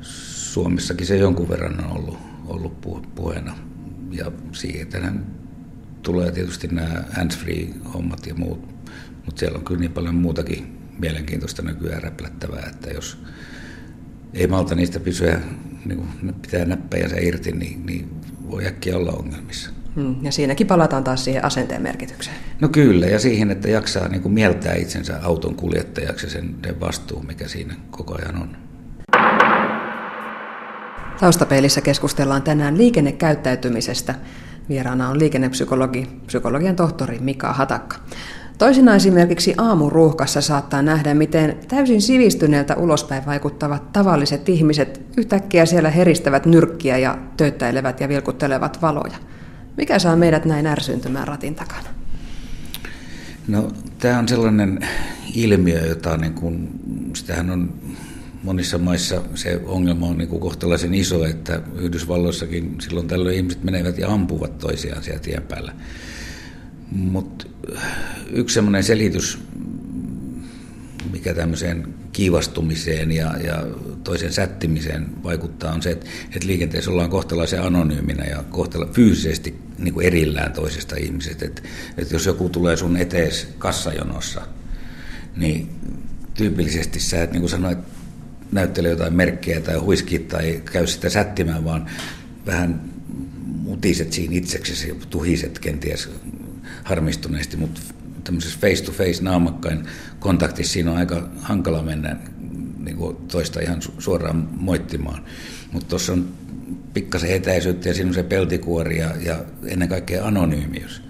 Suomessakin 0.00 1.06
se 1.06 1.16
jonkun 1.16 1.48
verran 1.48 1.84
on 1.84 1.96
ollut, 1.96 2.18
ollut 2.46 2.80
puheena. 3.14 3.56
Ja 4.10 4.32
siihen 4.52 5.24
tulee 6.02 6.32
tietysti 6.32 6.68
nämä 6.68 7.04
hands-free-hommat 7.12 8.26
ja 8.26 8.34
muut, 8.34 8.68
mutta 9.24 9.38
siellä 9.38 9.58
on 9.58 9.64
kyllä 9.64 9.80
niin 9.80 9.92
paljon 9.92 10.14
muutakin 10.14 10.78
mielenkiintoista 10.98 11.62
nykyään 11.62 12.02
räplättävää, 12.02 12.68
että 12.70 12.90
jos 12.90 13.24
ei 14.34 14.46
malta 14.46 14.74
niistä 14.74 15.00
pysyä, 15.00 15.40
niin 15.84 15.98
kuin 15.98 16.34
pitää 16.42 16.64
näppäjänsä 16.64 17.16
irti, 17.20 17.52
niin, 17.52 17.86
niin 17.86 18.08
voi 18.50 18.66
äkkiä 18.66 18.96
olla 18.96 19.12
ongelmissa. 19.12 19.70
Hmm, 19.94 20.24
ja 20.24 20.32
siinäkin 20.32 20.66
palataan 20.66 21.04
taas 21.04 21.24
siihen 21.24 21.44
asenteen 21.44 21.82
merkitykseen. 21.82 22.36
No 22.60 22.68
kyllä, 22.68 23.06
ja 23.06 23.18
siihen, 23.18 23.50
että 23.50 23.68
jaksaa 23.68 24.08
niin 24.08 24.22
kuin 24.22 24.32
mieltää 24.32 24.74
itsensä 24.74 25.18
auton 25.22 25.54
kuljettajaksi 25.54 26.30
sen 26.30 26.54
vastuu, 26.80 27.22
mikä 27.22 27.48
siinä 27.48 27.74
koko 27.90 28.14
ajan 28.14 28.42
on. 28.42 28.56
Taustapeilissä 31.20 31.80
keskustellaan 31.80 32.42
tänään 32.42 32.78
liikennekäyttäytymisestä. 32.78 34.14
Vieraana 34.68 35.08
on 35.08 35.18
liikennepsykologi, 35.18 36.08
psykologian 36.26 36.76
tohtori 36.76 37.18
Mika 37.18 37.52
Hatakka. 37.52 37.96
Toisinaan 38.58 38.96
esimerkiksi 38.96 39.54
aamuruuhkassa 39.58 40.40
saattaa 40.40 40.82
nähdä, 40.82 41.14
miten 41.14 41.56
täysin 41.68 42.02
sivistyneeltä 42.02 42.76
ulospäin 42.76 43.26
vaikuttavat 43.26 43.92
tavalliset 43.92 44.48
ihmiset 44.48 45.00
yhtäkkiä 45.16 45.66
siellä 45.66 45.90
heristävät 45.90 46.46
nyrkkiä 46.46 46.98
ja 46.98 47.18
tööttäilevät 47.36 48.00
ja 48.00 48.08
vilkuttelevat 48.08 48.82
valoja. 48.82 49.16
Mikä 49.76 49.98
saa 49.98 50.16
meidät 50.16 50.44
näin 50.44 50.66
ärsyntymään 50.66 51.28
ratin 51.28 51.54
takana? 51.54 51.88
No, 53.48 53.70
tämä 53.98 54.18
on 54.18 54.28
sellainen 54.28 54.88
ilmiö, 55.34 55.86
jota 55.86 56.16
niin 56.16 56.32
kuin, 56.32 56.68
sitähän 57.14 57.50
on 57.50 57.72
monissa 58.42 58.78
maissa 58.78 59.22
se 59.34 59.60
ongelma 59.66 60.06
on 60.06 60.18
niin 60.18 60.28
kuin 60.28 60.40
kohtalaisen 60.40 60.94
iso, 60.94 61.24
että 61.24 61.60
Yhdysvalloissakin 61.78 62.76
silloin 62.80 63.08
tällöin 63.08 63.36
ihmiset 63.36 63.64
menevät 63.64 63.98
ja 63.98 64.08
ampuvat 64.08 64.58
toisiaan 64.58 65.02
siellä 65.02 65.20
tien 65.20 65.42
päällä. 65.42 65.72
Mutta 66.94 67.46
yksi 68.30 68.54
semmoinen 68.54 68.84
selitys, 68.84 69.38
mikä 71.12 71.34
tämmöiseen 71.34 71.94
kiivastumiseen 72.12 73.12
ja, 73.12 73.38
ja 73.38 73.66
toisen 74.04 74.32
sättimiseen 74.32 75.22
vaikuttaa, 75.22 75.72
on 75.72 75.82
se, 75.82 75.90
että, 75.90 76.06
että 76.34 76.46
liikenteessä 76.46 76.90
ollaan 76.90 77.10
kohtalaisen 77.10 77.62
anonyyminä 77.62 78.24
ja 78.24 78.44
kohtala, 78.50 78.88
fyysisesti 78.92 79.54
niin 79.78 79.94
kuin 79.94 80.06
erillään 80.06 80.52
toisesta 80.52 80.96
ihmisestä. 80.96 81.46
Että, 81.46 81.62
että 81.98 82.14
jos 82.14 82.26
joku 82.26 82.48
tulee 82.48 82.76
sun 82.76 82.96
etees 82.96 83.48
kassajonossa, 83.58 84.46
niin 85.36 85.70
tyypillisesti 86.34 87.00
sä 87.00 87.22
et 87.22 87.32
niin 87.32 87.42
kuin 87.42 87.50
sanoit, 87.50 87.78
näyttele 88.52 88.88
jotain 88.88 89.14
merkkejä 89.14 89.60
tai 89.60 89.76
huiskit 89.76 90.28
tai 90.28 90.62
käy 90.72 90.86
sitä 90.86 91.08
sättimään, 91.08 91.64
vaan 91.64 91.90
vähän 92.46 92.80
mutiset 93.62 94.12
siinä 94.12 94.34
itseksesi 94.36 94.94
tuhiset 95.10 95.58
kenties 95.58 96.10
harmistuneesti, 96.84 97.56
mutta 97.56 97.80
tämmöisessä 98.24 98.58
face-to-face 98.60 99.22
naamakkain 99.22 99.86
kontaktissa 100.18 100.72
siinä 100.72 100.90
on 100.90 100.96
aika 100.96 101.28
hankala 101.40 101.82
mennä 101.82 102.16
niin 102.78 102.96
kuin 102.96 103.16
toista 103.16 103.60
ihan 103.60 103.82
suoraan 103.98 104.48
moittimaan. 104.52 105.24
Mutta 105.72 105.88
tuossa 105.88 106.12
on 106.12 106.28
pikkasen 106.94 107.30
etäisyyttä 107.30 107.88
ja 107.88 107.94
siinä 107.94 108.08
on 108.08 108.14
se 108.14 108.22
peltikuori 108.22 108.98
ja, 108.98 109.10
ja 109.20 109.44
ennen 109.66 109.88
kaikkea 109.88 110.26
anonyymius. 110.26 111.02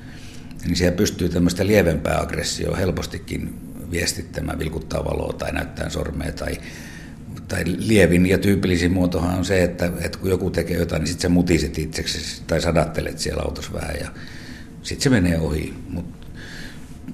Niin 0.64 0.76
siellä 0.76 0.96
pystyy 0.96 1.28
tämmöistä 1.28 1.66
lievempää 1.66 2.20
aggressioa 2.20 2.76
helpostikin 2.76 3.54
viestittämään, 3.90 4.58
vilkuttaa 4.58 5.04
valoa 5.04 5.32
tai 5.32 5.52
näyttää 5.52 5.90
sormea 5.90 6.32
tai, 6.32 6.58
tai 7.48 7.64
lievin 7.66 8.26
ja 8.26 8.38
tyypillisin 8.38 8.92
muotohan 8.92 9.38
on 9.38 9.44
se, 9.44 9.62
että, 9.62 9.92
että 10.00 10.18
kun 10.18 10.30
joku 10.30 10.50
tekee 10.50 10.78
jotain, 10.78 11.00
niin 11.00 11.08
sitten 11.08 11.22
sä 11.22 11.34
mutiset 11.34 11.78
itseksi 11.78 12.42
tai 12.46 12.60
sadattelet 12.60 13.18
siellä 13.18 13.42
autossa 13.42 13.72
vähän 13.72 13.96
ja 14.00 14.10
sitten 14.84 15.02
se 15.02 15.10
menee 15.10 15.38
ohi. 15.38 15.74
Mutta 15.88 16.26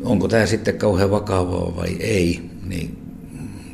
onko 0.03 0.29
tämä 0.29 0.47
sitten 0.47 0.79
kauhean 0.79 1.11
vakavaa 1.11 1.77
vai 1.77 1.97
ei, 2.01 2.51
niin 2.67 2.99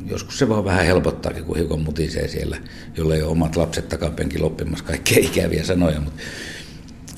joskus 0.05 0.39
se 0.39 0.49
vaan 0.49 0.65
vähän 0.65 0.85
helpottaakin, 0.85 1.43
kun 1.43 1.57
hiukan 1.57 1.81
mutisee 1.81 2.27
siellä, 2.27 2.57
jolle 2.97 3.15
ei 3.15 3.21
ole 3.21 3.31
omat 3.31 3.55
lapset 3.55 3.89
takapenkin 3.89 4.41
loppimassa 4.41 4.85
kaikkea 4.85 5.17
ikäviä 5.19 5.63
sanoja. 5.63 6.01
Mutta, 6.01 6.21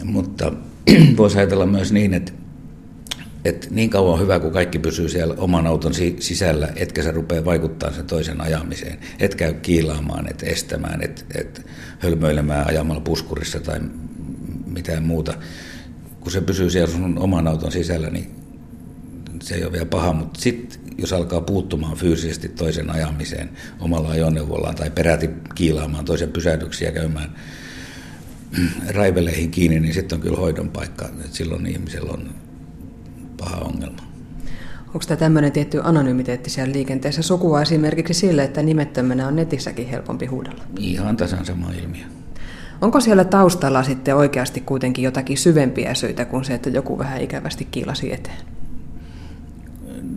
mutta 0.04 0.54
voisi 1.18 1.38
ajatella 1.38 1.66
myös 1.66 1.92
niin, 1.92 2.14
että, 2.14 2.32
että 3.46 3.68
niin 3.72 3.90
kauan 3.90 4.14
on 4.14 4.20
hyvä, 4.20 4.40
kun 4.40 4.52
kaikki 4.52 4.80
pysyy 4.80 5.10
siellä 5.10 5.36
oman 5.38 5.68
auton 5.68 5.94
sisällä, 6.20 6.70
etkä 6.76 7.04
sä 7.04 7.12
rupea 7.12 7.46
vaikuttaa 7.46 7.92
sen 7.92 8.06
toisen 8.06 8.42
ajamiseen, 8.42 9.00
et 9.20 9.36
käy 9.36 9.54
kiilaamaan, 9.54 10.30
et 10.30 10.44
estämään, 10.44 11.04
et, 11.04 11.26
et 11.36 11.66
hölmöilemään 12.00 12.68
ajamalla 12.68 13.02
puskurissa 13.02 13.60
tai 13.60 13.80
mitään 14.66 15.04
muuta 15.04 15.34
kun 16.20 16.32
se 16.32 16.42
pysyy 16.42 16.70
siellä 16.70 16.94
sun 16.94 17.18
oman 17.18 17.48
auton 17.48 17.72
sisällä, 17.72 18.10
niin 18.10 18.32
se 19.42 19.56
ei 19.56 19.64
ole 19.64 19.72
vielä 19.72 19.86
paha, 19.86 20.14
mutta 20.14 20.42
sitten 20.42 20.80
jos 20.98 21.14
alkaa 21.14 21.42
puuttumaan 21.42 21.98
fyysisesti 21.98 22.50
toisen 22.50 22.90
ajamiseen 22.90 23.50
omalla 23.80 24.10
ajoneuvollaan 24.10 24.76
tai 24.76 24.90
peräti 24.90 25.30
kiilaamaan 25.56 26.06
toisen 26.06 26.32
pysähdyksiä 26.32 26.92
käymään 26.92 27.36
raiveleihin 28.96 29.52
kiinni, 29.52 29.80
niin 29.80 29.94
sitten 29.94 30.16
on 30.16 30.22
kyllä 30.22 30.38
hoidon 30.38 30.70
paikka. 30.70 31.10
Et 31.26 31.34
silloin 31.34 31.66
ihmisellä 31.66 32.12
on 32.12 32.30
paha 33.38 33.58
ongelma. 33.58 34.10
Onko 34.88 35.00
tämä 35.08 35.18
tämmöinen 35.18 35.52
tietty 35.52 35.82
anonymiteetti 35.84 36.50
siellä 36.50 36.74
liikenteessä 36.74 37.22
sukua 37.22 37.62
esimerkiksi 37.62 38.14
sille, 38.14 38.44
että 38.44 38.64
nimettömänä 38.64 39.28
on 39.28 39.36
netissäkin 39.36 39.88
helpompi 39.88 40.26
huudella? 40.26 40.64
Ihan 40.80 41.18
tasan 41.18 41.46
sama 41.46 41.72
ilmiö. 41.72 42.06
Onko 42.82 43.02
siellä 43.02 43.24
taustalla 43.24 43.84
sitten 43.84 44.16
oikeasti 44.16 44.62
kuitenkin 44.62 45.04
jotakin 45.04 45.38
syvempiä 45.38 45.94
syitä 45.94 46.26
kuin 46.26 46.46
se, 46.46 46.54
että 46.54 46.70
joku 46.70 46.98
vähän 46.98 47.22
ikävästi 47.22 47.68
kiilasi 47.72 48.14
eteen? 48.14 48.38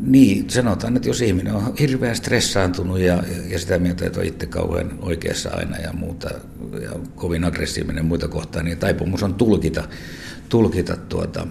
Niin, 0.02 0.50
sanotaan, 0.50 0.96
että 0.96 1.08
jos 1.08 1.20
ihminen 1.20 1.54
on 1.54 1.74
hirveän 1.80 2.16
stressaantunut 2.16 2.98
ja, 2.98 3.22
ja 3.48 3.58
sitä 3.58 3.78
mieltä, 3.78 4.06
että 4.06 4.20
on 4.20 4.26
itse 4.26 4.46
kauhean 4.46 4.98
oikeassa 5.02 5.50
aina 5.50 5.76
ja 5.76 5.92
muuta, 5.92 6.30
ja 6.82 6.90
kovin 7.14 7.44
aggressiivinen 7.44 8.04
muita 8.04 8.28
kohtaan, 8.28 8.64
niin 8.64 8.78
taipumus 8.78 9.22
on 9.22 9.34
tulkita, 9.34 9.84
tulkita 10.48 10.96
tuota, 10.96 11.46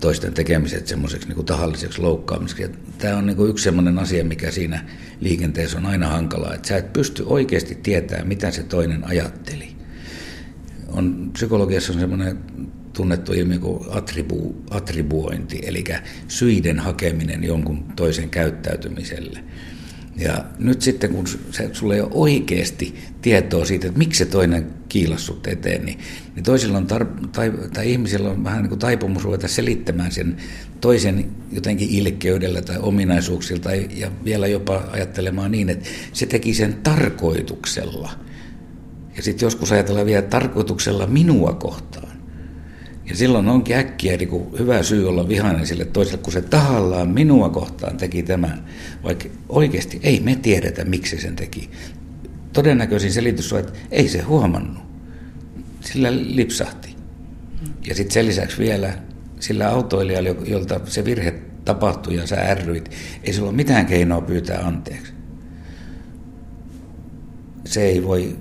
toisten 0.00 0.34
tekemiset 0.34 0.86
semmoiseksi 0.86 1.28
niin 1.28 1.44
tahalliseksi 1.44 2.00
loukkaamiseksi. 2.00 2.72
Tämä 2.98 3.16
on 3.16 3.26
niin 3.26 3.36
kuin 3.36 3.50
yksi 3.50 3.64
semmoinen 3.64 3.98
asia, 3.98 4.24
mikä 4.24 4.50
siinä 4.50 4.84
liikenteessä 5.20 5.78
on 5.78 5.86
aina 5.86 6.08
hankalaa, 6.08 6.54
että 6.54 6.68
sä 6.68 6.76
et 6.76 6.92
pysty 6.92 7.24
oikeasti 7.26 7.74
tietämään, 7.74 8.28
mitä 8.28 8.50
se 8.50 8.62
toinen 8.62 9.04
ajatteli. 9.04 9.75
On, 10.88 11.30
psykologiassa 11.32 11.92
on 11.92 12.00
semmoinen 12.00 12.38
tunnettu 12.92 13.32
ilmiö 13.32 13.58
kuin 13.58 13.84
attribu, 13.90 14.56
attribuointi, 14.70 15.60
eli 15.62 15.84
syiden 16.28 16.78
hakeminen 16.78 17.44
jonkun 17.44 17.84
toisen 17.96 18.30
käyttäytymiselle. 18.30 19.40
Ja 20.18 20.44
nyt 20.58 20.82
sitten, 20.82 21.10
kun 21.10 21.24
sulla 21.72 21.94
ei 21.94 22.00
ole 22.00 22.10
oikeasti 22.14 22.94
tietoa 23.22 23.64
siitä, 23.64 23.86
että 23.86 23.98
miksi 23.98 24.18
se 24.18 24.24
toinen 24.24 24.66
kiilassut 24.88 25.46
eteen, 25.46 25.84
niin, 25.84 25.98
niin 26.34 26.44
toisilla 26.44 26.78
on 26.78 26.86
tar- 26.92 27.28
tai, 27.32 27.52
tai 27.72 27.92
ihmisillä 27.92 28.30
on 28.30 28.44
vähän 28.44 28.62
niin 28.62 28.68
kuin 28.68 28.78
taipumus 28.78 29.24
ruveta 29.24 29.48
selittämään 29.48 30.12
sen 30.12 30.36
toisen 30.80 31.30
jotenkin 31.52 31.90
ilkeydellä 31.90 32.62
tai 32.62 32.76
ominaisuuksilla, 32.80 33.62
tai, 33.62 33.88
ja 33.96 34.10
vielä 34.24 34.46
jopa 34.46 34.84
ajattelemaan 34.90 35.50
niin, 35.50 35.68
että 35.68 35.88
se 36.12 36.26
teki 36.26 36.54
sen 36.54 36.74
tarkoituksella. 36.82 38.10
Ja 39.16 39.22
sitten 39.22 39.46
joskus 39.46 39.72
ajatellaan 39.72 40.06
vielä 40.06 40.22
tarkoituksella 40.22 41.06
minua 41.06 41.52
kohtaan. 41.52 42.16
Ja 43.08 43.16
silloin 43.16 43.48
onkin 43.48 43.76
äkkiä 43.76 44.16
niin 44.16 44.28
kuin 44.28 44.58
hyvä 44.58 44.82
syy 44.82 45.08
olla 45.08 45.28
vihainen 45.28 45.66
sille 45.66 45.84
toiselle, 45.84 46.22
kun 46.22 46.32
se 46.32 46.42
tahallaan 46.42 47.08
minua 47.08 47.48
kohtaan 47.48 47.96
teki 47.96 48.22
tämän, 48.22 48.64
vaikka 49.02 49.28
oikeasti 49.48 50.00
ei 50.02 50.20
me 50.20 50.36
tiedetä, 50.36 50.84
miksi 50.84 51.20
sen 51.20 51.36
teki. 51.36 51.70
Todennäköisin 52.52 53.12
selitys 53.12 53.52
on, 53.52 53.60
että 53.60 53.72
ei 53.90 54.08
se 54.08 54.22
huomannut. 54.22 54.82
Sillä 55.80 56.08
lipsahti. 56.12 56.96
Ja 57.86 57.94
sitten 57.94 58.14
sen 58.14 58.26
lisäksi 58.26 58.58
vielä 58.58 58.92
sillä 59.40 59.68
autoilijalla, 59.68 60.28
jolta 60.28 60.80
se 60.84 61.04
virhe 61.04 61.34
tapahtui 61.64 62.16
ja 62.16 62.26
sä 62.26 62.36
ärryit, 62.36 62.90
ei 63.24 63.32
sulla 63.32 63.48
ole 63.48 63.56
mitään 63.56 63.86
keinoa 63.86 64.20
pyytää 64.20 64.60
anteeksi. 64.60 65.12
Se 67.64 67.82
ei 67.82 68.04
voi, 68.04 68.36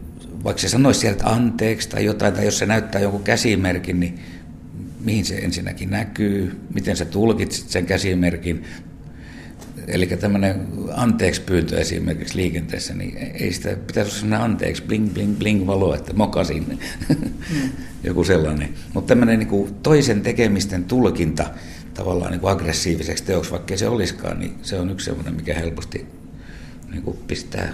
vaikka 0.46 0.62
se 0.62 0.70
sanoisi 0.70 1.00
sieltä 1.00 1.28
anteeksi 1.28 1.90
tai 1.90 2.06
jotain, 2.06 2.34
tai 2.34 2.46
jos 2.46 2.58
se 2.58 2.66
näyttää 2.66 3.02
jonkun 3.02 3.24
käsimerkin, 3.24 4.00
niin 4.00 4.20
mihin 5.00 5.26
se 5.26 5.36
ensinnäkin 5.36 5.90
näkyy, 5.90 6.60
miten 6.74 6.98
sä 6.98 7.06
tulkitsit 7.06 7.70
sen 7.70 7.86
käsimerkin. 7.86 8.64
Eli 9.88 10.08
tämmöinen 10.08 10.68
anteeksi 10.94 11.42
pyyntö 11.42 11.80
esimerkiksi 11.80 12.36
liikenteessä, 12.36 12.94
niin 12.94 13.18
ei 13.18 13.54
sitä 13.54 13.70
pitäisi 13.70 14.10
olla 14.10 14.20
sellainen 14.20 14.42
anteeksi 14.42 14.84
bling 14.84 15.14
bling 15.14 15.38
bling 15.38 15.68
valo, 15.68 15.96
että 15.96 16.14
mokasin, 16.14 16.66
mm. 17.10 17.26
joku 18.04 18.24
sellainen. 18.24 18.70
Mutta 18.94 19.08
tämmöinen 19.08 19.40
niin 19.40 19.76
toisen 19.84 20.22
tekemisten 20.22 20.84
tulkinta 20.84 21.46
tavallaan 21.94 22.32
niin 22.32 22.42
kuin 22.42 22.52
aggressiiviseksi 22.52 23.24
teoksi, 23.24 23.52
vaikka 23.52 23.78
se 23.78 23.88
olisikaan, 23.88 24.40
niin 24.40 24.56
se 24.62 24.80
on 24.80 24.90
yksi 24.90 25.06
sellainen, 25.06 25.36
mikä 25.36 25.54
helposti 25.54 26.06
niin 26.92 27.04
kuin 27.04 27.18
pistää 27.28 27.74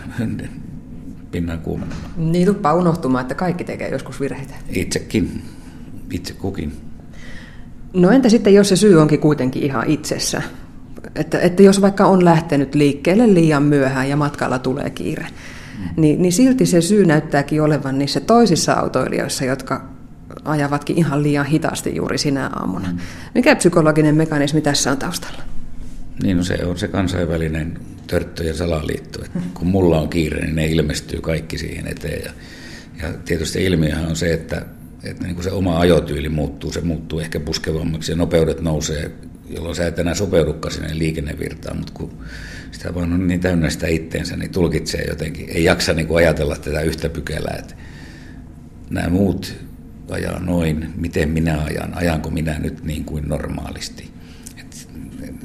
pinnan 1.31 1.59
kuumenemaan. 1.59 2.11
Niin 2.17 2.47
tuppaa 2.47 2.73
unohtumaan, 2.73 3.21
että 3.21 3.35
kaikki 3.35 3.63
tekee 3.63 3.89
joskus 3.89 4.19
virheitä. 4.19 4.53
Itsekin, 4.69 5.41
itse 6.11 6.33
kukin. 6.33 6.71
No 7.93 8.11
entä 8.11 8.29
sitten, 8.29 8.53
jos 8.53 8.69
se 8.69 8.75
syy 8.75 9.01
onkin 9.01 9.19
kuitenkin 9.19 9.63
ihan 9.63 9.87
itsessä? 9.87 10.41
Että, 11.15 11.39
että 11.39 11.63
jos 11.63 11.81
vaikka 11.81 12.05
on 12.05 12.25
lähtenyt 12.25 12.75
liikkeelle 12.75 13.33
liian 13.33 13.63
myöhään 13.63 14.09
ja 14.09 14.15
matkalla 14.15 14.59
tulee 14.59 14.89
kiire, 14.89 15.27
mm. 15.79 16.01
niin, 16.01 16.21
niin 16.21 16.31
silti 16.31 16.65
se 16.65 16.81
syy 16.81 17.05
näyttääkin 17.05 17.61
olevan 17.61 17.99
niissä 17.99 18.19
toisissa 18.19 18.73
autoilijoissa, 18.73 19.45
jotka 19.45 19.89
ajavatkin 20.45 20.97
ihan 20.97 21.23
liian 21.23 21.45
hitaasti 21.45 21.95
juuri 21.95 22.17
sinä 22.17 22.47
aamuna. 22.47 22.91
Mm. 22.91 22.99
Mikä 23.35 23.55
psykologinen 23.55 24.15
mekanismi 24.15 24.61
tässä 24.61 24.91
on 24.91 24.97
taustalla? 24.97 25.43
Niin 26.23 26.37
no 26.37 26.43
se 26.43 26.65
on 26.65 26.77
se 26.77 26.87
kansainvälinen 26.87 27.79
törttö- 28.07 28.43
ja 28.43 28.53
salaliitto. 28.53 29.25
Että 29.25 29.39
kun 29.53 29.67
mulla 29.67 30.01
on 30.01 30.09
kiire, 30.09 30.45
niin 30.45 30.55
ne 30.55 30.65
ilmestyy 30.65 31.21
kaikki 31.21 31.57
siihen 31.57 31.87
eteen. 31.87 32.21
Ja, 32.25 32.31
ja 33.01 33.13
tietysti 33.25 33.63
ilmiöhän 33.63 34.05
on 34.05 34.15
se, 34.15 34.33
että 34.33 34.65
että 35.03 35.23
niin 35.23 35.35
kuin 35.35 35.43
se 35.43 35.51
oma 35.51 35.79
ajotyyli 35.79 36.29
muuttuu, 36.29 36.71
se 36.71 36.81
muuttuu 36.81 37.19
ehkä 37.19 37.39
puskevammaksi 37.39 38.11
ja 38.11 38.15
nopeudet 38.15 38.61
nousee, 38.61 39.11
jolloin 39.49 39.75
sä 39.75 39.87
et 39.87 39.99
enää 39.99 40.15
sopeudukaan 40.15 40.73
sinne 40.73 40.97
liikennevirtaan, 40.97 41.77
mutta 41.77 41.93
kun 41.93 42.11
sitä 42.71 42.95
vaan 42.95 43.13
on 43.13 43.27
niin 43.27 43.39
täynnä 43.39 43.69
sitä 43.69 43.87
itteensä, 43.87 44.37
niin 44.37 44.51
tulkitsee 44.51 45.05
jotenkin, 45.09 45.49
ei 45.49 45.63
jaksa 45.63 45.93
niin 45.93 46.07
kuin 46.07 46.17
ajatella 46.17 46.55
tätä 46.55 46.81
yhtä 46.81 47.09
pykälää, 47.09 47.57
että 47.59 47.75
nämä 48.89 49.09
muut 49.09 49.53
ajaa 50.09 50.39
noin, 50.39 50.93
miten 50.95 51.29
minä 51.29 51.61
ajan, 51.61 51.93
ajanko 51.93 52.29
minä 52.29 52.59
nyt 52.59 52.83
niin 52.83 53.05
kuin 53.05 53.27
normaalisti. 53.27 54.10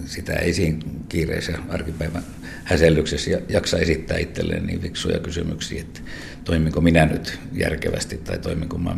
Et 0.07 0.13
sitä 0.13 0.33
ei 0.33 0.53
siinä 0.53 0.79
kiireessä 1.09 1.53
arkipäivän 1.69 2.23
häsellyksessä 2.65 3.31
jaksa 3.49 3.79
esittää 3.79 4.19
itselleen 4.19 4.67
niin 4.67 4.81
fiksuja 4.81 5.19
kysymyksiä, 5.19 5.81
että 5.81 6.01
toiminko 6.45 6.81
minä 6.81 7.07
nyt 7.07 7.39
järkevästi 7.53 8.17
tai 8.17 8.39
toiminko 8.39 8.79
mä 8.79 8.97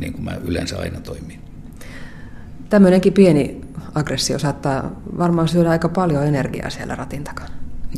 niin 0.00 0.12
kuin 0.12 0.24
mä 0.24 0.38
yleensä 0.44 0.78
aina 0.78 1.00
toimin. 1.00 1.40
Tämmöinenkin 2.68 3.12
pieni 3.12 3.60
aggressio 3.94 4.38
saattaa 4.38 5.02
varmaan 5.18 5.48
syödä 5.48 5.70
aika 5.70 5.88
paljon 5.88 6.26
energiaa 6.26 6.70
siellä 6.70 6.94
ratin 6.94 7.24
takana. 7.24 7.50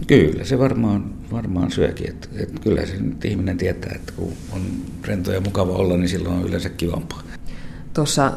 Kyllä, 0.06 0.44
se 0.44 0.58
varmaan, 0.58 1.14
varmaan 1.32 1.70
syökin. 1.70 2.10
Että, 2.10 2.28
että 2.36 2.60
kyllä 2.60 2.86
se 2.86 2.96
nyt 2.96 3.24
ihminen 3.24 3.58
tietää, 3.58 3.92
että 3.94 4.12
kun 4.16 4.32
on 4.52 4.62
rento 5.04 5.32
ja 5.32 5.40
mukava 5.40 5.72
olla, 5.72 5.96
niin 5.96 6.08
silloin 6.08 6.34
on 6.34 6.48
yleensä 6.48 6.68
kivampaa. 6.68 7.22
Tuossa 7.94 8.32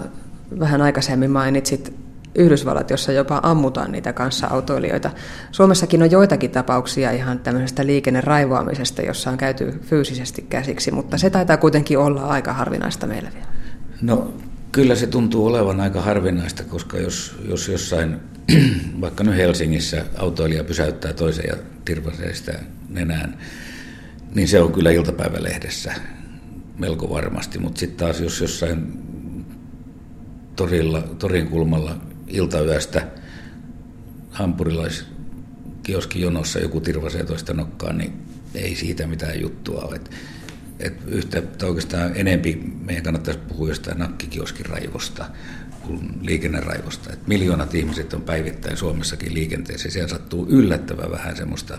vähän 0.60 0.82
aikaisemmin 0.82 1.32
mainitsit 1.32 2.05
Yhdysvallat, 2.36 2.90
jossa 2.90 3.12
jopa 3.12 3.40
ammutaan 3.44 3.92
niitä 3.92 4.14
kanssa 4.14 4.48
autoilijoita. 4.48 5.12
Suomessakin 5.52 6.04
on 6.04 6.12
joitakin 6.12 6.52
tapauksia 6.52 7.12
ihan 7.12 7.40
tämmöisestä 7.40 7.86
liikenneraivoamisesta, 7.86 9.02
jossa 9.02 9.30
on 9.30 9.38
käyty 9.38 9.80
fyysisesti 9.82 10.42
käsiksi, 10.50 10.92
mutta 10.92 11.18
se 11.18 11.30
taitaa 11.30 11.58
kuitenkin 11.58 11.98
olla 11.98 12.22
aika 12.22 12.54
harvinaista 12.54 13.08
meillä 13.08 13.30
vielä. 13.34 13.48
No 14.02 14.34
kyllä 14.72 14.96
se 14.96 15.08
tuntuu 15.08 15.46
olevan 15.46 15.82
aika 15.82 16.02
harvinaista, 16.02 16.64
koska 16.64 16.98
jos, 16.98 17.36
jos 17.48 17.68
jossain, 17.68 18.20
vaikka 19.02 19.24
nyt 19.24 19.36
Helsingissä 19.36 20.06
autoilija 20.18 20.64
pysäyttää 20.64 21.14
toisen 21.14 21.46
ja 21.48 21.56
tirvasee 21.86 22.34
sitä 22.34 22.60
nenään, 22.90 23.38
niin 24.36 24.48
se 24.48 24.62
on 24.62 24.72
kyllä 24.72 24.92
iltapäivälehdessä 24.92 25.94
melko 26.78 27.10
varmasti, 27.10 27.60
mutta 27.60 27.80
sitten 27.80 27.98
taas 27.98 28.22
jos 28.22 28.42
jossain 28.42 29.06
torilla, 30.56 31.02
torin 31.02 31.48
kulmalla 31.48 31.96
iltayöstä 32.28 33.08
hampurilaiskioskin 34.32 36.22
jonossa 36.22 36.60
joku 36.60 36.82
tirvasee 36.82 37.24
toista 37.24 37.54
nokkaa, 37.54 37.94
niin 37.94 38.14
ei 38.56 38.76
siitä 38.76 39.08
mitään 39.08 39.42
juttua 39.42 39.82
ole. 39.82 39.96
Et, 39.96 40.12
et 40.80 40.94
yhtä, 41.08 41.42
oikeastaan 41.64 42.12
enempi 42.16 42.62
meidän 42.86 43.04
kannattaisi 43.04 43.40
puhua 43.40 43.70
jostain 43.70 44.00
nakkikioskin 44.00 44.66
raivosta 44.66 45.26
kuin 45.82 46.20
liikenneraivosta. 46.22 47.14
Et 47.14 47.28
miljoonat 47.28 47.76
ihmiset 47.76 48.14
on 48.14 48.22
päivittäin 48.22 48.78
Suomessakin 48.78 49.34
liikenteessä 49.34 49.90
siellä 49.90 50.10
sattuu 50.10 50.48
yllättävän 50.50 51.12
vähän 51.12 51.38
semmoista 51.38 51.78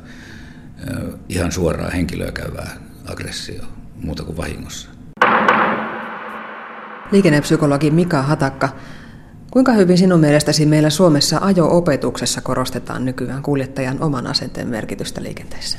ihan 1.28 1.52
suoraa 1.52 1.90
henkilöä 1.90 2.32
käyvää 2.32 2.76
aggressioa 3.04 3.66
muuta 3.96 4.24
kuin 4.24 4.36
vahingossa. 4.36 4.88
Liikennepsykologi 7.12 7.90
Mika 7.90 8.22
Hatakka, 8.22 8.68
Kuinka 9.56 9.72
hyvin 9.72 9.98
sinun 9.98 10.20
mielestäsi 10.20 10.66
meillä 10.66 10.90
Suomessa 10.90 11.38
ajo-opetuksessa 11.40 12.40
korostetaan 12.40 13.04
nykyään 13.04 13.42
kuljettajan 13.42 14.02
oman 14.02 14.26
asenteen 14.26 14.68
merkitystä 14.68 15.22
liikenteessä? 15.22 15.78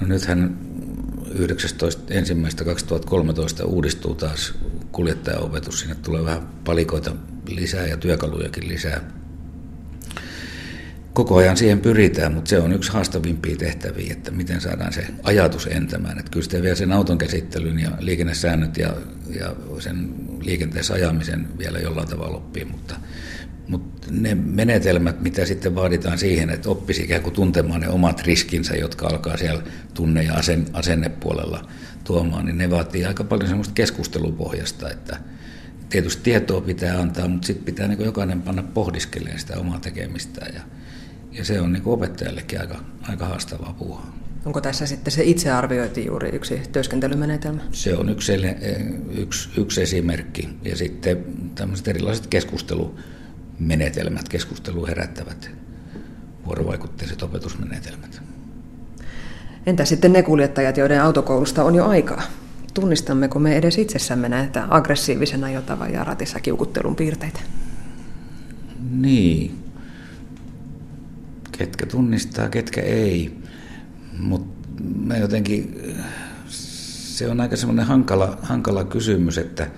No 0.00 0.06
nythän 0.06 0.58
19.1.2013 1.28 1.34
uudistuu 3.66 4.14
taas 4.14 4.54
kuljettajaopetus. 4.92 5.80
Sinne 5.80 5.94
tulee 5.94 6.24
vähän 6.24 6.48
palikoita 6.64 7.12
lisää 7.48 7.86
ja 7.86 7.96
työkalujakin 7.96 8.68
lisää. 8.68 9.00
Koko 11.20 11.36
ajan 11.36 11.56
siihen 11.56 11.80
pyritään, 11.80 12.34
mutta 12.34 12.48
se 12.48 12.58
on 12.58 12.72
yksi 12.72 12.92
haastavimpia 12.92 13.56
tehtäviä, 13.56 14.12
että 14.12 14.30
miten 14.30 14.60
saadaan 14.60 14.92
se 14.92 15.06
ajatus 15.22 15.66
entämään. 15.66 16.18
Että 16.18 16.30
kyllä 16.30 16.44
sitten 16.44 16.62
vielä 16.62 16.76
sen 16.76 16.92
auton 16.92 17.18
käsittelyn 17.18 17.78
ja 17.78 17.90
liikennesäännöt 17.98 18.76
ja, 18.76 18.94
ja 19.40 19.54
sen 19.78 20.14
liikenteessä 20.40 20.94
ajamisen 20.94 21.48
vielä 21.58 21.78
jollain 21.78 22.08
tavalla 22.08 22.36
oppii, 22.36 22.64
mutta, 22.64 22.94
mutta 23.68 24.08
ne 24.10 24.34
menetelmät, 24.34 25.20
mitä 25.20 25.46
sitten 25.46 25.74
vaaditaan 25.74 26.18
siihen, 26.18 26.50
että 26.50 26.70
oppisi 26.70 27.02
ikään 27.02 27.22
kuin 27.22 27.34
tuntemaan 27.34 27.80
ne 27.80 27.88
omat 27.88 28.22
riskinsä, 28.22 28.74
jotka 28.74 29.06
alkaa 29.06 29.36
siellä 29.36 29.62
tunne- 29.94 30.22
ja 30.22 30.34
asen, 30.34 30.66
asennepuolella 30.72 31.68
tuomaan, 32.04 32.46
niin 32.46 32.58
ne 32.58 32.70
vaatii 32.70 33.04
aika 33.04 33.24
paljon 33.24 33.48
semmoista 33.48 33.74
keskustelupohjasta, 33.74 34.90
että 34.90 35.16
tietysti 35.88 36.22
tietoa 36.22 36.60
pitää 36.60 37.00
antaa, 37.00 37.28
mutta 37.28 37.46
sitten 37.46 37.64
pitää 37.64 37.88
niin 37.88 38.04
jokainen 38.04 38.42
panna 38.42 38.62
pohdiskelemaan 38.62 39.38
sitä 39.38 39.58
omaa 39.58 39.80
tekemistä 39.80 40.46
ja, 40.54 40.60
ja 41.32 41.44
se 41.44 41.60
on 41.60 41.72
niin 41.72 41.82
opettajallekin 41.86 42.60
aika, 42.60 42.78
aika 43.08 43.26
haastavaa 43.26 43.74
puhua. 43.78 44.02
Onko 44.44 44.60
tässä 44.60 44.86
sitten 44.86 45.12
se 45.12 45.22
itsearviointi 45.24 46.06
juuri 46.06 46.28
yksi 46.32 46.62
työskentelymenetelmä? 46.72 47.62
Se 47.72 47.96
on 47.96 48.08
yksi, 48.08 48.32
yksi, 49.10 49.60
yksi 49.60 49.82
esimerkki. 49.82 50.48
Ja 50.64 50.76
sitten 50.76 51.24
tämmöiset 51.54 51.88
erilaiset 51.88 52.26
keskustelu 52.26 52.94
menetelmät, 53.58 54.28
keskustelu 54.28 54.86
herättävät 54.86 55.50
vuorovaikutteiset 56.46 57.22
opetusmenetelmät. 57.22 58.22
Entä 59.66 59.84
sitten 59.84 60.12
ne 60.12 60.22
kuljettajat, 60.22 60.76
joiden 60.76 61.02
autokoulusta 61.02 61.64
on 61.64 61.74
jo 61.74 61.86
aikaa? 61.86 62.22
Tunnistammeko 62.74 63.38
me 63.38 63.56
edes 63.56 63.78
itsessämme 63.78 64.28
näitä 64.28 64.66
aggressiivisen 64.68 65.44
ajotavan 65.44 65.92
ja 65.92 66.04
ratissa 66.04 66.40
kiukuttelun 66.40 66.96
piirteitä? 66.96 67.40
Niin. 68.90 69.69
Ketkä 71.60 71.86
tunnistaa, 71.86 72.48
ketkä 72.48 72.80
ei. 72.80 73.38
Mutta 74.18 74.82
mä 75.06 75.16
jotenkin, 75.16 75.80
se 76.48 77.28
on 77.28 77.40
aika 77.40 77.56
semmoinen 77.56 77.86
hankala, 77.86 78.38
hankala 78.42 78.84
kysymys, 78.84 79.38
että, 79.38 79.70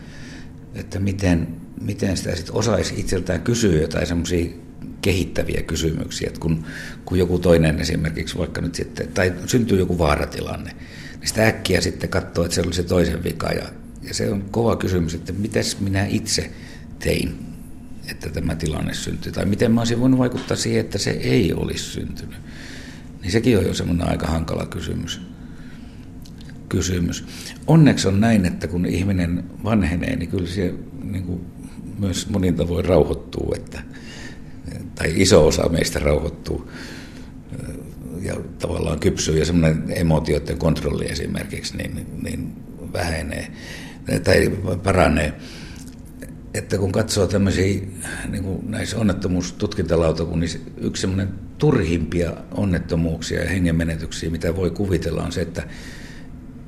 että 0.74 0.98
miten, 0.98 1.48
miten 1.80 2.16
sitä 2.16 2.36
sitten 2.36 2.54
osaisi 2.54 2.94
itseltään 3.00 3.40
kysyä 3.40 3.80
jotain 3.80 4.06
semmoisia 4.06 4.52
kehittäviä 5.00 5.62
kysymyksiä, 5.62 6.28
että 6.28 6.40
kun, 6.40 6.64
kun 7.04 7.18
joku 7.18 7.38
toinen 7.38 7.80
esimerkiksi 7.80 8.38
vaikka 8.38 8.60
nyt 8.60 8.74
sitten, 8.74 9.08
tai 9.08 9.32
syntyy 9.46 9.78
joku 9.78 9.98
vaaratilanne, 9.98 10.70
niin 11.18 11.28
sitä 11.28 11.46
äkkiä 11.46 11.80
sitten 11.80 12.10
katsoo, 12.10 12.44
että 12.44 12.54
se 12.54 12.60
oli 12.60 12.74
se 12.74 12.82
toisen 12.82 13.24
vika. 13.24 13.50
Ja, 13.52 13.64
ja 14.02 14.14
se 14.14 14.30
on 14.30 14.42
kova 14.50 14.76
kysymys, 14.76 15.14
että 15.14 15.32
miten 15.32 15.64
minä 15.80 16.06
itse 16.06 16.50
tein, 16.98 17.51
että 18.10 18.30
tämä 18.30 18.54
tilanne 18.54 18.94
syntyi, 18.94 19.32
tai 19.32 19.44
miten 19.44 19.72
mä 19.72 19.80
olisin 19.80 20.00
voinut 20.00 20.18
vaikuttaa 20.18 20.56
siihen, 20.56 20.80
että 20.80 20.98
se 20.98 21.10
ei 21.10 21.52
olisi 21.52 21.84
syntynyt. 21.84 22.38
Niin 23.22 23.32
sekin 23.32 23.58
on 23.58 23.64
jo 23.64 23.74
semmoinen 23.74 24.08
aika 24.08 24.26
hankala 24.26 24.66
kysymys. 24.66 25.20
kysymys. 26.68 27.24
Onneksi 27.66 28.08
on 28.08 28.20
näin, 28.20 28.46
että 28.46 28.68
kun 28.68 28.86
ihminen 28.86 29.44
vanhenee, 29.64 30.16
niin 30.16 30.28
kyllä 30.28 30.46
se 30.46 30.74
niin 31.02 31.24
kuin 31.24 31.40
myös 31.98 32.28
monin 32.28 32.54
tavoin 32.54 32.84
rauhoittuu, 32.84 33.54
että, 33.56 33.82
tai 34.94 35.12
iso 35.16 35.46
osa 35.46 35.68
meistä 35.68 35.98
rauhoittuu 35.98 36.70
ja 38.22 38.34
tavallaan 38.58 39.00
kypsyy 39.00 39.38
ja 39.38 39.44
semmoinen 39.44 39.84
emotioiden 39.88 40.58
kontrolli 40.58 41.06
esimerkiksi 41.10 41.76
niin, 41.76 42.06
niin 42.22 42.52
vähenee 42.92 43.52
tai 44.24 44.50
paranee. 44.82 45.32
Että 46.54 46.78
kun 46.78 46.92
katsoo 46.92 47.26
tämmöisiä 47.26 47.80
niin 48.28 48.44
kuin 48.44 48.70
näissä 48.70 48.98
onnettomuustutkintalautakunnissa, 48.98 50.58
yksi 50.76 51.00
semmoinen 51.00 51.28
turhimpia 51.58 52.32
onnettomuuksia 52.50 53.42
ja 53.42 53.48
hengenmenetyksiä, 53.48 54.30
mitä 54.30 54.56
voi 54.56 54.70
kuvitella, 54.70 55.22
on 55.22 55.32
se, 55.32 55.40
että, 55.40 55.68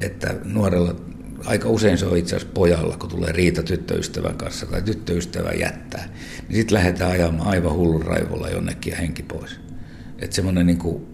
että 0.00 0.34
nuorella, 0.44 0.96
aika 1.44 1.68
usein 1.68 1.98
se 1.98 2.06
on 2.06 2.16
itse 2.16 2.36
asiassa 2.36 2.54
pojalla, 2.54 2.96
kun 2.96 3.08
tulee 3.08 3.32
riita 3.32 3.62
tyttöystävän 3.62 4.36
kanssa 4.36 4.66
tai 4.66 4.82
tyttöystävä 4.82 5.50
jättää, 5.50 6.08
niin 6.48 6.56
sitten 6.56 6.74
lähdetään 6.74 7.10
ajamaan 7.10 7.48
aivan 7.48 7.74
hullun 7.74 8.02
raivolla 8.02 8.50
jonnekin 8.50 8.90
ja 8.90 8.96
henki 8.96 9.22
pois. 9.22 9.60
Että 10.18 10.36
semmoinen 10.36 10.66
niin 10.66 10.78
kuin, 10.78 11.06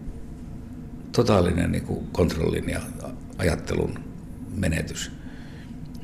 totaalinen 1.11 1.71
niin 1.71 1.83
kuin 1.83 2.07
kontrollin 2.11 2.69
ja 2.69 2.81
ajattelun 3.37 3.99
menetys. 4.55 5.11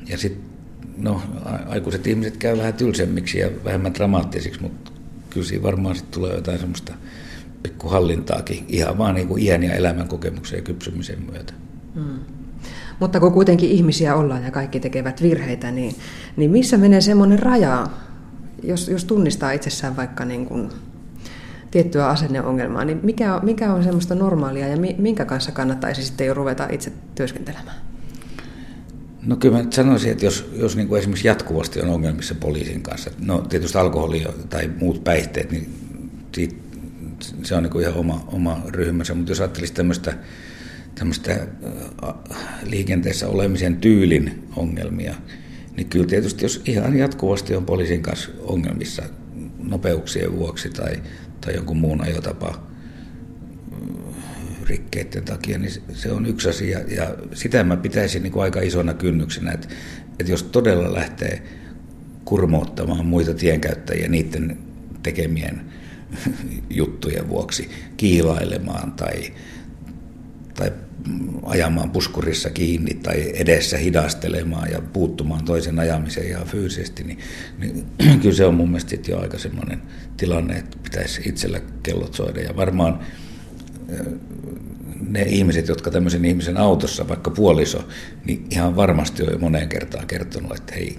Ja 0.06 0.18
sitten 0.18 0.47
no, 0.96 1.22
aikuiset 1.68 2.06
ihmiset 2.06 2.36
käy 2.36 2.58
vähän 2.58 2.74
tylsemmiksi 2.74 3.38
ja 3.38 3.50
vähemmän 3.64 3.94
dramaattisiksi, 3.94 4.62
mutta 4.62 4.92
kyllä 5.30 5.46
siinä 5.46 5.62
varmaan 5.62 5.96
sitten 5.96 6.20
tulee 6.20 6.34
jotain 6.34 6.58
semmoista 6.58 6.94
pikkuhallintaakin 7.62 8.64
ihan 8.68 8.98
vaan 8.98 9.14
niin 9.14 9.28
kuin 9.28 9.42
iän 9.42 9.62
ja 9.62 9.74
elämän 9.74 10.08
kokemuksen 10.08 10.56
ja 10.56 10.62
kypsymisen 10.62 11.22
myötä. 11.32 11.52
Hmm. 11.94 12.18
Mutta 13.00 13.20
kun 13.20 13.32
kuitenkin 13.32 13.70
ihmisiä 13.70 14.14
ollaan 14.14 14.44
ja 14.44 14.50
kaikki 14.50 14.80
tekevät 14.80 15.22
virheitä, 15.22 15.70
niin, 15.70 15.94
niin 16.36 16.50
missä 16.50 16.76
menee 16.76 17.00
semmoinen 17.00 17.38
raja, 17.38 17.86
jos, 18.62 18.88
jos 18.88 19.04
tunnistaa 19.04 19.52
itsessään 19.52 19.96
vaikka 19.96 20.24
niin 20.24 20.46
kuin 20.46 20.68
tiettyä 21.70 22.08
asenneongelmaa, 22.08 22.84
niin 22.84 23.00
mikä, 23.02 23.40
mikä 23.42 23.74
on 23.74 23.84
semmoista 23.84 24.14
normaalia 24.14 24.68
ja 24.68 24.76
minkä 24.98 25.24
kanssa 25.24 25.52
kannattaisi 25.52 26.02
sitten 26.02 26.26
jo 26.26 26.34
ruveta 26.34 26.68
itse 26.70 26.92
työskentelemään? 27.14 27.76
No 29.22 29.36
kyllä 29.36 29.62
mä 29.62 29.70
sanoisin, 29.70 30.12
että 30.12 30.24
jos, 30.24 30.50
jos 30.52 30.76
niin 30.76 30.88
kuin 30.88 30.98
esimerkiksi 30.98 31.28
jatkuvasti 31.28 31.80
on 31.80 31.88
ongelmissa 31.88 32.34
poliisin 32.34 32.82
kanssa, 32.82 33.10
no 33.18 33.38
tietysti 33.38 33.78
alkoholi 33.78 34.26
tai 34.48 34.70
muut 34.80 35.04
päihteet, 35.04 35.50
niin 35.50 35.72
se 37.42 37.54
on 37.54 37.62
niin 37.62 37.70
kuin 37.70 37.82
ihan 37.82 37.96
oma, 37.96 38.24
oma 38.32 38.62
ryhmänsä, 38.68 39.14
mutta 39.14 39.30
jos 39.30 39.40
ajattelisi 39.40 39.72
tämmöistä, 39.72 40.14
tämmöistä 40.94 41.46
liikenteessä 42.62 43.28
olemisen 43.28 43.76
tyylin 43.76 44.48
ongelmia, 44.56 45.14
niin 45.76 45.88
kyllä 45.88 46.06
tietysti 46.06 46.44
jos 46.44 46.62
ihan 46.64 46.98
jatkuvasti 46.98 47.56
on 47.56 47.66
poliisin 47.66 48.02
kanssa 48.02 48.30
ongelmissa 48.40 49.02
nopeuksien 49.58 50.36
vuoksi 50.36 50.70
tai, 50.70 51.02
tai 51.40 51.54
jonkun 51.54 51.76
muun 51.76 52.00
ajotapa 52.00 52.68
rikkeiden 54.68 55.24
takia, 55.24 55.58
niin 55.58 55.72
se 55.92 56.12
on 56.12 56.26
yksi 56.26 56.48
asia. 56.48 56.78
Ja 56.78 57.14
sitä 57.34 57.64
mä 57.64 57.76
pitäisin 57.76 58.22
niin 58.22 58.32
kuin 58.32 58.42
aika 58.42 58.60
isona 58.60 58.94
kynnyksenä, 58.94 59.52
että, 59.52 59.68
että 60.18 60.32
jos 60.32 60.42
todella 60.42 60.94
lähtee 60.94 61.42
kurmoottamaan 62.24 63.06
muita 63.06 63.34
tienkäyttäjiä 63.34 64.08
niiden 64.08 64.58
tekemien 65.02 65.60
juttujen 66.70 67.28
vuoksi, 67.28 67.70
kiilailemaan 67.96 68.92
tai, 68.92 69.32
tai 70.54 70.72
ajamaan 71.42 71.90
puskurissa 71.90 72.50
kiinni 72.50 72.94
tai 72.94 73.32
edessä 73.34 73.78
hidastelemaan 73.78 74.70
ja 74.70 74.82
puuttumaan 74.82 75.44
toisen 75.44 75.78
ajamiseen 75.78 76.28
ihan 76.28 76.46
fyysisesti, 76.46 77.04
niin, 77.04 77.18
niin 77.58 77.86
kyllä 78.22 78.34
se 78.34 78.44
on 78.44 78.54
mun 78.54 78.68
mielestä 78.68 78.96
jo 79.08 79.18
aika 79.18 79.38
semmoinen 79.38 79.82
tilanne, 80.16 80.58
että 80.58 80.78
pitäisi 80.82 81.28
itsellä 81.28 81.60
kellot 81.82 82.14
soida. 82.14 82.40
Ja 82.40 82.56
varmaan 82.56 83.00
ne 85.08 85.22
ihmiset, 85.22 85.68
jotka 85.68 85.90
tämmöisen 85.90 86.24
ihmisen 86.24 86.56
autossa, 86.56 87.08
vaikka 87.08 87.30
puoliso, 87.30 87.88
niin 88.24 88.46
ihan 88.50 88.76
varmasti 88.76 89.22
on 89.22 89.32
jo 89.32 89.38
moneen 89.38 89.68
kertaan 89.68 90.06
kertonut, 90.06 90.56
että 90.56 90.74
hei, 90.74 90.98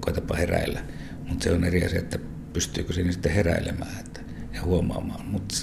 koitapa 0.00 0.36
heräillä. 0.36 0.80
Mutta 1.28 1.44
se 1.44 1.52
on 1.52 1.64
eri 1.64 1.84
asia, 1.84 1.98
että 1.98 2.18
pystyykö 2.52 2.92
siinä 2.92 3.12
sitten 3.12 3.32
heräilemään 3.32 4.00
että, 4.00 4.20
ja 4.54 4.62
huomaamaan. 4.62 5.26
Mutta 5.26 5.54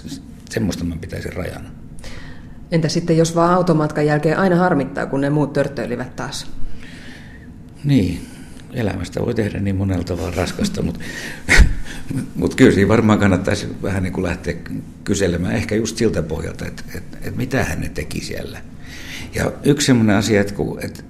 semmoista 0.49 0.83
mä 0.83 0.95
pitäisin 1.01 1.33
rajana. 1.33 1.69
Entä 2.71 2.89
sitten, 2.89 3.17
jos 3.17 3.35
vaan 3.35 3.53
automatkan 3.53 4.05
jälkeen 4.05 4.37
aina 4.37 4.55
harmittaa, 4.55 5.05
kun 5.05 5.21
ne 5.21 5.29
muut 5.29 5.53
törttöilivät 5.53 6.15
taas? 6.15 6.51
Niin, 7.83 8.21
elämästä 8.73 9.21
voi 9.21 9.33
tehdä 9.33 9.59
niin 9.59 9.75
monella 9.75 10.03
tavalla 10.03 10.35
raskasta, 10.35 10.81
mutta 10.81 10.99
Mutta 12.35 12.57
kyllä 12.57 12.71
siinä 12.71 12.87
varmaan 12.87 13.19
kannattaisi 13.19 13.67
vähän 13.83 14.03
niin 14.03 14.13
kuin 14.13 14.23
lähteä 14.23 14.53
kyselemään 15.03 15.55
ehkä 15.55 15.75
just 15.75 15.97
siltä 15.97 16.23
pohjalta, 16.23 16.65
että, 16.65 16.83
että, 16.95 17.17
että 17.17 17.37
mitä 17.37 17.63
hän 17.63 17.81
ne 17.81 17.89
teki 17.89 18.21
siellä. 18.21 18.61
Ja 19.35 19.51
yksi 19.63 19.85
sellainen 19.85 20.15
asia, 20.15 20.41
että, 20.41 20.53
kun, 20.53 20.79
että, 20.83 21.03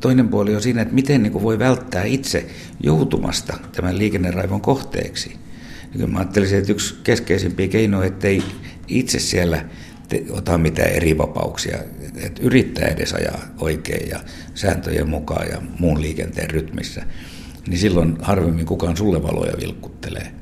toinen 0.00 0.28
puoli 0.28 0.54
on 0.54 0.62
siinä, 0.62 0.82
että 0.82 0.94
miten 0.94 1.22
niin 1.22 1.32
kuin 1.32 1.42
voi 1.42 1.58
välttää 1.58 2.04
itse 2.04 2.46
joutumasta 2.80 3.58
tämän 3.72 3.98
liikenneraivon 3.98 4.60
kohteeksi. 4.60 5.36
Niin 5.94 6.10
mä 6.10 6.18
ajattelisin, 6.18 6.58
että 6.58 6.72
yksi 6.72 6.94
keskeisimpiä 7.04 7.68
keinoja, 7.68 8.06
ettei 8.06 8.42
itse 8.88 9.18
siellä 9.18 9.64
te, 10.08 10.24
ota 10.30 10.58
mitään 10.58 10.90
eri 10.90 11.18
vapauksia, 11.18 11.78
että 12.16 12.42
yrittää 12.42 12.88
edes 12.88 13.12
ajaa 13.12 13.40
oikein 13.58 14.08
ja 14.10 14.20
sääntöjen 14.54 15.08
mukaan 15.08 15.48
ja 15.48 15.62
muun 15.78 16.02
liikenteen 16.02 16.50
rytmissä 16.50 17.02
niin 17.68 17.78
silloin 17.78 18.18
harvemmin 18.22 18.66
kukaan 18.66 18.96
sulle 18.96 19.22
valoja 19.22 19.52
vilkkuttelee 19.60 20.34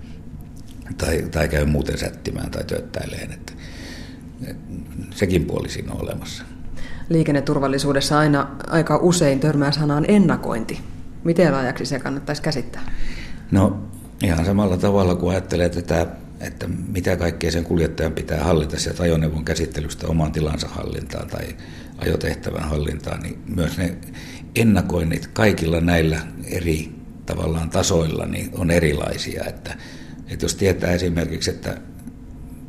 tai, 0.98 1.22
tai 1.30 1.48
käy 1.48 1.64
muuten 1.64 1.98
sättimään 1.98 2.50
tai 2.50 2.64
tööttäileen. 2.64 3.32
Että, 3.32 3.52
että 4.46 4.62
sekin 5.14 5.44
puoli 5.44 5.68
siinä 5.68 5.92
on 5.92 6.02
olemassa. 6.02 6.44
Liikenneturvallisuudessa 7.08 8.18
aina 8.18 8.56
aika 8.66 8.96
usein 8.96 9.40
törmää 9.40 9.72
sanaan 9.72 10.04
ennakointi. 10.08 10.80
Miten 11.24 11.52
laajaksi 11.52 11.87
se 11.87 11.98
kannattaisi 11.98 12.42
käsittää? 12.42 12.82
No 13.50 13.82
ihan 14.22 14.44
samalla 14.44 14.76
tavalla 14.76 15.14
kuin 15.14 15.30
ajattelee 15.30 15.68
tätä, 15.68 16.06
että 16.40 16.68
mitä 16.68 17.16
kaikkea 17.16 17.50
sen 17.50 17.64
kuljettajan 17.64 18.12
pitää 18.12 18.44
hallita 18.44 18.80
sieltä 18.80 19.02
ajoneuvon 19.02 19.44
käsittelystä 19.44 20.06
oman 20.06 20.32
tilansa 20.32 20.68
hallintaan 20.68 21.28
tai 21.28 21.56
ajotehtävän 21.98 22.68
hallintaan, 22.68 23.22
niin 23.22 23.38
myös 23.56 23.78
ne 23.78 23.96
ennakoinnit 24.56 25.26
kaikilla 25.26 25.80
näillä 25.80 26.20
eri 26.44 27.01
tavallaan 27.26 27.70
tasoilla 27.70 28.26
niin 28.26 28.50
on 28.52 28.70
erilaisia. 28.70 29.44
Että, 29.44 29.76
että 30.28 30.44
jos 30.44 30.54
tietää 30.54 30.92
esimerkiksi, 30.92 31.50
että 31.50 31.76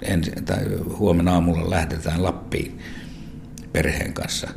ensi, 0.02 0.32
tai 0.46 0.58
huomenna 0.98 1.34
aamulla 1.34 1.70
lähdetään 1.70 2.24
Lappiin 2.24 2.80
perheen 3.72 4.14
kanssa, 4.14 4.48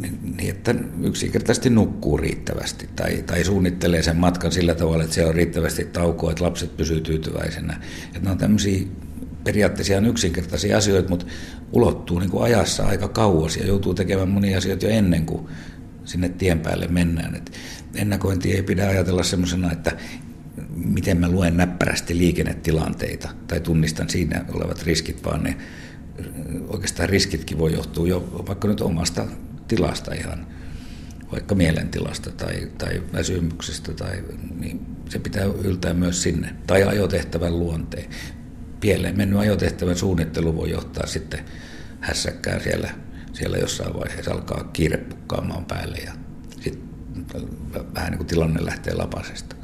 niin, 0.00 0.18
niin 0.36 0.50
että 0.50 0.74
yksinkertaisesti 1.02 1.70
nukkuu 1.70 2.16
riittävästi 2.16 2.88
tai, 2.96 3.22
tai 3.22 3.44
suunnittelee 3.44 4.02
sen 4.02 4.16
matkan 4.16 4.52
sillä 4.52 4.74
tavalla, 4.74 5.04
että 5.04 5.14
se 5.14 5.26
on 5.26 5.34
riittävästi 5.34 5.84
taukoa, 5.84 6.30
että 6.30 6.44
lapset 6.44 6.76
pysyy 6.76 7.00
tyytyväisenä. 7.00 7.80
Että 8.06 8.18
nämä 8.18 8.32
on 8.32 8.38
tämmöisiä 8.38 8.86
periaatteessa 9.44 9.92
ihan 9.92 10.06
yksinkertaisia 10.06 10.76
asioita, 10.76 11.08
mutta 11.08 11.26
ulottuu 11.72 12.18
niin 12.18 12.30
kuin 12.30 12.44
ajassa 12.44 12.86
aika 12.86 13.08
kauas 13.08 13.56
ja 13.56 13.66
joutuu 13.66 13.94
tekemään 13.94 14.28
monia 14.28 14.58
asioita 14.58 14.86
jo 14.86 14.90
ennen 14.90 15.26
kuin 15.26 15.48
sinne 16.04 16.28
tien 16.28 16.60
päälle 16.60 16.88
mennään. 16.88 17.34
Et 17.34 17.52
ennakointi 17.94 18.52
ei 18.52 18.62
pidä 18.62 18.88
ajatella 18.88 19.22
semmoisena, 19.22 19.72
että 19.72 19.96
miten 20.74 21.20
mä 21.20 21.28
luen 21.28 21.56
näppärästi 21.56 22.18
liikennetilanteita 22.18 23.28
tai 23.46 23.60
tunnistan 23.60 24.08
siinä 24.08 24.44
olevat 24.52 24.82
riskit, 24.82 25.24
vaan 25.24 25.42
ne 25.42 25.56
oikeastaan 26.68 27.08
riskitkin 27.08 27.58
voi 27.58 27.72
johtua 27.72 28.08
jo 28.08 28.44
vaikka 28.48 28.68
nyt 28.68 28.80
omasta 28.80 29.26
tilasta 29.68 30.14
ihan, 30.14 30.46
vaikka 31.32 31.54
mielentilasta 31.54 32.30
tai, 32.30 32.68
tai 32.78 33.02
väsymyksestä, 33.12 33.92
tai, 33.92 34.24
niin 34.58 34.86
se 35.08 35.18
pitää 35.18 35.44
yltää 35.44 35.94
myös 35.94 36.22
sinne. 36.22 36.54
Tai 36.66 36.82
ajotehtävän 36.82 37.58
luonteen. 37.58 38.10
Pieleen 38.80 39.16
mennyt 39.16 39.38
ajotehtävän 39.38 39.96
suunnittelu 39.96 40.56
voi 40.56 40.70
johtaa 40.70 41.06
sitten 41.06 41.40
hässäkkään 42.00 42.60
siellä, 42.60 42.90
siellä 43.32 43.56
jossain 43.56 43.94
vaiheessa 43.94 44.30
alkaa 44.30 44.70
kiire 44.72 44.96
pukkaamaan 44.96 45.64
päälle 45.64 45.98
ja 45.98 46.12
vähän 47.94 48.10
niin 48.10 48.18
kuin 48.18 48.26
tilanne 48.26 48.64
lähtee 48.64 48.94
lapasesta. 48.94 49.56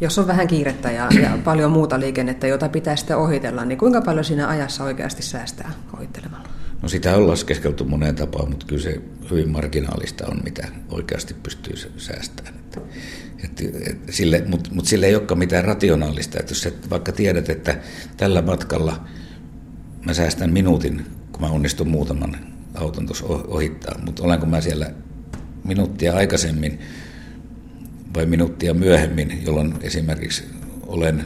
Jos 0.00 0.18
on 0.18 0.26
vähän 0.26 0.46
kiirettä 0.46 0.90
ja, 0.90 1.08
ja 1.22 1.38
paljon 1.44 1.70
muuta 1.70 2.00
liikennettä, 2.00 2.46
jota 2.46 2.68
pitää 2.68 2.96
sitten 2.96 3.16
ohitella, 3.16 3.64
niin 3.64 3.78
kuinka 3.78 4.00
paljon 4.00 4.24
siinä 4.24 4.48
ajassa 4.48 4.84
oikeasti 4.84 5.22
säästää 5.22 5.72
ohittelemalla? 5.96 6.48
No 6.82 6.88
sitä 6.88 7.16
on 7.16 7.28
laskeskeltu 7.28 7.84
moneen 7.84 8.14
tapaan, 8.14 8.50
mutta 8.50 8.66
kyllä 8.66 8.82
se 8.82 9.00
hyvin 9.30 9.50
marginaalista 9.50 10.26
on, 10.26 10.40
mitä 10.44 10.68
oikeasti 10.88 11.34
pystyy 11.34 11.74
säästämään. 11.96 12.54
Että, 12.54 12.80
et, 13.44 13.60
et, 13.60 13.98
sille, 14.10 14.42
mutta 14.46 14.70
mut 14.72 14.86
sille 14.86 15.06
ei 15.06 15.14
olekaan 15.14 15.38
mitään 15.38 15.64
rationaalista. 15.64 16.38
Että 16.40 16.50
jos 16.50 16.66
et 16.66 16.90
vaikka 16.90 17.12
tiedät, 17.12 17.48
että 17.48 17.78
tällä 18.16 18.42
matkalla 18.42 19.04
mä 20.06 20.14
säästän 20.14 20.52
minuutin, 20.52 21.06
kun 21.32 21.40
mä 21.40 21.48
onnistun 21.48 21.88
muutaman 21.88 22.36
auton 22.74 23.06
tuossa 23.06 23.26
ohittaa, 23.26 23.98
mutta 24.04 24.22
olenko 24.22 24.46
mä 24.46 24.60
siellä 24.60 24.90
minuuttia 25.66 26.14
aikaisemmin 26.14 26.78
vai 28.14 28.26
minuuttia 28.26 28.74
myöhemmin, 28.74 29.42
jolloin 29.46 29.74
esimerkiksi 29.80 30.44
olen 30.86 31.24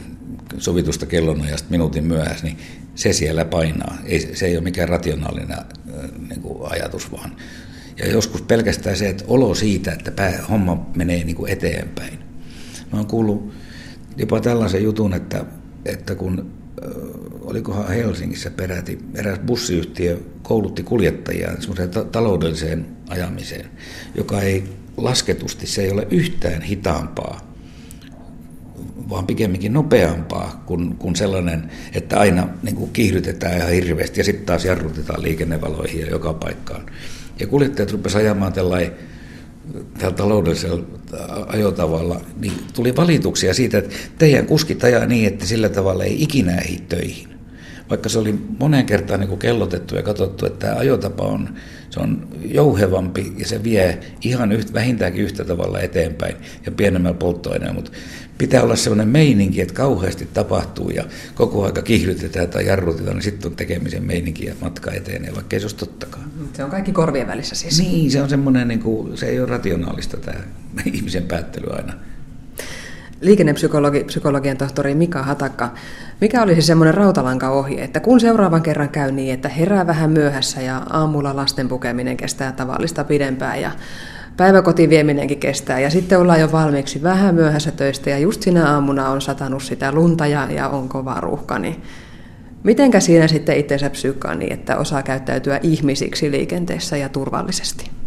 sovitusta 0.57 1.05
kellonajasta 1.05 1.67
minuutin 1.69 2.03
myöhässä, 2.03 2.45
niin 2.45 2.57
se 2.95 3.13
siellä 3.13 3.45
painaa. 3.45 3.97
Ei, 4.05 4.35
se 4.35 4.45
ei 4.45 4.55
ole 4.55 4.63
mikään 4.63 4.89
rationaalinen 4.89 5.51
äh, 5.51 5.65
niin 6.29 6.41
kuin 6.41 6.71
ajatus 6.71 7.11
vaan. 7.11 7.35
Ja 7.97 8.07
joskus 8.07 8.41
pelkästään 8.41 8.97
se, 8.97 9.09
että 9.09 9.23
olo 9.27 9.55
siitä, 9.55 9.91
että 9.91 10.11
pää, 10.11 10.43
homma 10.49 10.89
menee 10.95 11.23
niin 11.23 11.35
kuin 11.35 11.51
eteenpäin. 11.51 12.19
Mä 12.91 12.99
oon 12.99 13.07
kuullut 13.07 13.53
jopa 14.17 14.39
tällaisen 14.39 14.83
jutun, 14.83 15.13
että, 15.13 15.45
että 15.85 16.15
kun 16.15 16.51
äh, 16.83 16.91
olikohan 17.41 17.87
Helsingissä 17.87 18.51
peräti, 18.51 18.99
eräs 19.15 19.39
bussiyhtiö 19.39 20.19
koulutti 20.41 20.83
kuljettajia 20.83 21.51
semmoiseen 21.59 21.89
taloudelliseen 22.11 22.85
ajamiseen, 23.11 23.65
joka 24.15 24.41
ei 24.41 24.63
lasketusti, 24.97 25.67
se 25.67 25.81
ei 25.81 25.91
ole 25.91 26.07
yhtään 26.11 26.61
hitaampaa 26.61 27.51
vaan 29.09 29.27
pikemminkin 29.27 29.73
nopeampaa 29.73 30.63
kuin, 30.65 30.95
kuin 30.95 31.15
sellainen, 31.15 31.71
että 31.93 32.19
aina 32.19 32.47
niin 32.63 32.75
kuin 32.75 32.91
kiihdytetään 32.91 33.57
ihan 33.57 33.69
hirveästi 33.69 34.19
ja 34.19 34.23
sitten 34.23 34.45
taas 34.45 34.65
jarrutetaan 34.65 35.23
liikennevaloihin 35.23 36.01
ja 36.01 36.09
joka 36.09 36.33
paikkaan. 36.33 36.85
Ja 37.39 37.47
kuljettajat 37.47 37.91
rupesivat 37.91 38.23
ajamaan 38.23 38.53
tällainen 38.53 38.91
tällä 39.97 40.15
taloudellisella 40.15 40.83
ajotavalla, 41.47 42.21
niin 42.39 42.53
tuli 42.73 42.95
valituksia 42.95 43.53
siitä, 43.53 43.77
että 43.77 43.95
teidän 44.17 44.45
kuskit 44.45 44.83
ajaa 44.83 45.05
niin, 45.05 45.27
että 45.27 45.45
sillä 45.45 45.69
tavalla 45.69 46.03
ei 46.03 46.23
ikinä 46.23 46.55
ehdi 46.55 46.77
töihin. 46.89 47.27
Vaikka 47.91 48.09
se 48.09 48.19
oli 48.19 48.35
moneen 48.59 48.85
kertaan 48.85 49.19
niin 49.19 49.27
kuin 49.27 49.39
kellotettu 49.39 49.95
ja 49.95 50.03
katsottu, 50.03 50.45
että 50.45 50.67
tämä 50.67 50.79
ajotapa 50.79 51.23
on 51.23 51.49
se 51.91 51.99
on 51.99 52.27
jouhevampi 52.45 53.33
ja 53.37 53.47
se 53.47 53.63
vie 53.63 53.99
ihan 54.21 54.51
yhtä, 54.51 54.73
vähintäänkin 54.73 55.23
yhtä 55.23 55.45
tavalla 55.45 55.79
eteenpäin 55.79 56.35
ja 56.65 56.71
pienemmällä 56.71 57.17
polttoaineella, 57.17 57.75
mutta 57.75 57.91
pitää 58.37 58.63
olla 58.63 58.75
sellainen 58.75 59.07
meininki, 59.07 59.61
että 59.61 59.73
kauheasti 59.73 60.27
tapahtuu 60.33 60.89
ja 60.89 61.03
koko 61.35 61.65
aika 61.65 61.81
kiihdytetään 61.81 62.49
tai 62.49 62.65
jarrutetaan, 62.65 63.15
niin 63.15 63.23
sitten 63.23 63.51
on 63.51 63.55
tekemisen 63.55 64.03
meininki 64.03 64.45
ja 64.45 64.53
matka 64.61 64.91
etenee, 64.91 65.35
vaikka 65.35 65.55
ei 65.55 65.59
se 65.59 65.63
olisi 65.63 65.75
tottakaan. 65.75 66.31
Se 66.53 66.63
on 66.63 66.71
kaikki 66.71 66.91
korvien 66.91 67.27
välissä 67.27 67.55
siis. 67.55 67.79
Niin, 67.79 68.11
se 68.11 68.21
on 68.21 68.29
semmoinen, 68.29 68.67
niin 68.67 68.79
kuin, 68.79 69.17
se 69.17 69.25
ei 69.25 69.39
ole 69.39 69.49
rationaalista 69.49 70.17
tämä 70.17 70.39
ihmisen 70.93 71.23
päättely 71.23 71.67
aina 71.69 71.93
liikennepsykologi, 73.21 74.03
psykologian 74.03 74.57
tohtori 74.57 74.95
Mika 74.95 75.23
Hatakka. 75.23 75.73
Mikä 76.21 76.41
olisi 76.41 76.61
semmoinen 76.61 76.93
rautalankaohje, 76.93 77.83
että 77.83 77.99
kun 77.99 78.19
seuraavan 78.19 78.61
kerran 78.61 78.89
käy 78.89 79.11
niin, 79.11 79.33
että 79.33 79.49
herää 79.49 79.87
vähän 79.87 80.11
myöhässä 80.11 80.61
ja 80.61 80.81
aamulla 80.89 81.35
lasten 81.35 81.67
pukeminen 81.67 82.17
kestää 82.17 82.51
tavallista 82.51 83.03
pidempään 83.03 83.61
ja 83.61 83.71
päiväkotiin 84.37 84.89
vieminenkin 84.89 85.39
kestää 85.39 85.79
ja 85.79 85.89
sitten 85.89 86.19
ollaan 86.19 86.39
jo 86.39 86.51
valmiiksi 86.51 87.03
vähän 87.03 87.35
myöhässä 87.35 87.71
töistä 87.71 88.09
ja 88.09 88.17
just 88.17 88.41
sinä 88.41 88.73
aamuna 88.73 89.09
on 89.09 89.21
satanut 89.21 89.63
sitä 89.63 89.91
lunta 89.91 90.27
ja, 90.27 90.47
ja 90.51 90.69
on 90.69 90.89
kova 90.89 91.19
ruuhka, 91.19 91.59
niin 91.59 91.81
mitenkä 92.63 92.99
siinä 92.99 93.27
sitten 93.27 93.57
itsensä 93.57 93.89
psyykkaa 93.89 94.35
niin, 94.35 94.53
että 94.53 94.77
osaa 94.77 95.03
käyttäytyä 95.03 95.59
ihmisiksi 95.63 96.31
liikenteessä 96.31 96.97
ja 96.97 97.09
turvallisesti? 97.09 98.00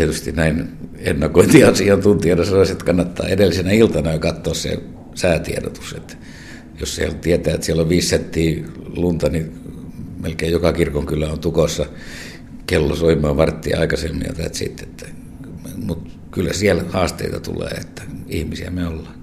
Tietysti 0.00 0.32
näin 0.32 0.68
ennakointiasiantuntijana 0.98 2.44
sanoisin, 2.44 2.72
että 2.72 2.84
kannattaa 2.84 3.28
edellisenä 3.28 3.70
iltana 3.70 4.12
jo 4.12 4.18
katsoa 4.18 4.54
se 4.54 4.78
säätiedotus. 5.14 5.92
Että 5.92 6.16
jos 6.80 6.96
siellä 6.96 7.14
tietää, 7.14 7.54
että 7.54 7.66
siellä 7.66 7.82
on 7.82 7.88
viisi 7.88 8.08
senttiä 8.08 8.64
lunta, 8.96 9.28
niin 9.28 9.52
melkein 10.20 10.52
joka 10.52 10.72
kirkon 10.72 11.06
kyllä 11.06 11.28
on 11.28 11.38
tukossa 11.38 11.86
kello 12.66 12.96
soimaan 12.96 13.36
varttia 13.36 13.80
aikaisemmin 13.80 14.26
ja 14.26 14.44
that's 14.44 14.64
it. 14.64 14.82
Että, 14.82 15.06
mutta 15.76 16.10
kyllä 16.30 16.52
siellä 16.52 16.82
haasteita 16.88 17.40
tulee, 17.40 17.70
että 17.70 18.02
ihmisiä 18.28 18.70
me 18.70 18.86
ollaan. 18.86 19.14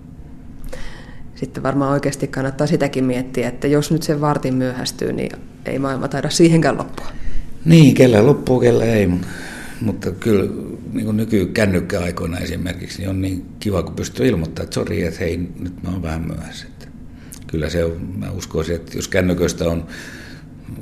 Sitten 1.35 1.63
varmaan 1.63 1.91
oikeasti 1.91 2.27
kannattaa 2.27 2.67
sitäkin 2.67 3.03
miettiä, 3.03 3.47
että 3.47 3.67
jos 3.67 3.91
nyt 3.91 4.03
se 4.03 4.21
vartin 4.21 4.53
myöhästyy, 4.53 5.13
niin 5.13 5.31
ei 5.65 5.79
maailma 5.79 6.07
taida 6.07 6.29
siihenkään 6.29 6.77
loppua. 6.77 7.07
Niin, 7.65 7.93
kellä 7.93 8.25
loppuu, 8.25 8.59
kellä 8.59 8.85
ei, 8.85 9.09
mutta 9.81 10.11
kyllä 10.11 10.49
niin 10.93 11.17
nykykännykkäaikoina 11.17 12.37
esimerkiksi 12.37 12.99
niin 12.99 13.09
on 13.09 13.21
niin 13.21 13.45
kiva, 13.59 13.83
kun 13.83 13.95
pystyy 13.95 14.27
ilmoittamaan, 14.27 14.63
että 14.63 14.75
sori, 14.75 15.03
että 15.03 15.19
hei, 15.19 15.37
nyt 15.37 15.83
mä 15.83 15.89
oon 15.89 16.01
vähän 16.01 16.27
myöhässä. 16.27 16.67
Että 16.67 16.87
kyllä 17.47 17.69
se 17.69 17.83
on, 17.83 18.13
mä 18.17 18.31
uskoisin, 18.31 18.75
että 18.75 18.97
jos 18.97 19.07
kännyköistä 19.07 19.65
on 19.65 19.87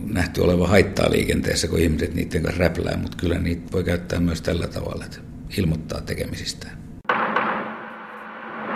nähty 0.03 0.41
olevan 0.41 0.69
haittaa 0.69 1.11
liikenteessä, 1.11 1.67
kun 1.67 1.79
ihmiset 1.79 2.15
niiden 2.15 2.41
kanssa 2.41 2.59
räplää, 2.59 2.97
mutta 2.97 3.17
kyllä 3.17 3.39
niitä 3.39 3.71
voi 3.71 3.83
käyttää 3.83 4.19
myös 4.19 4.41
tällä 4.41 4.67
tavalla, 4.67 5.05
että 5.05 5.17
ilmoittaa 5.57 6.01
tekemisistään. 6.01 6.77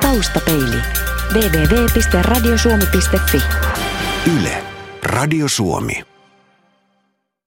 Taustapeili. 0.02 0.78
www.radiosuomi.fi 1.34 3.42
Yle. 4.40 4.64
Radio 5.04 5.48
Suomi. 5.48 6.09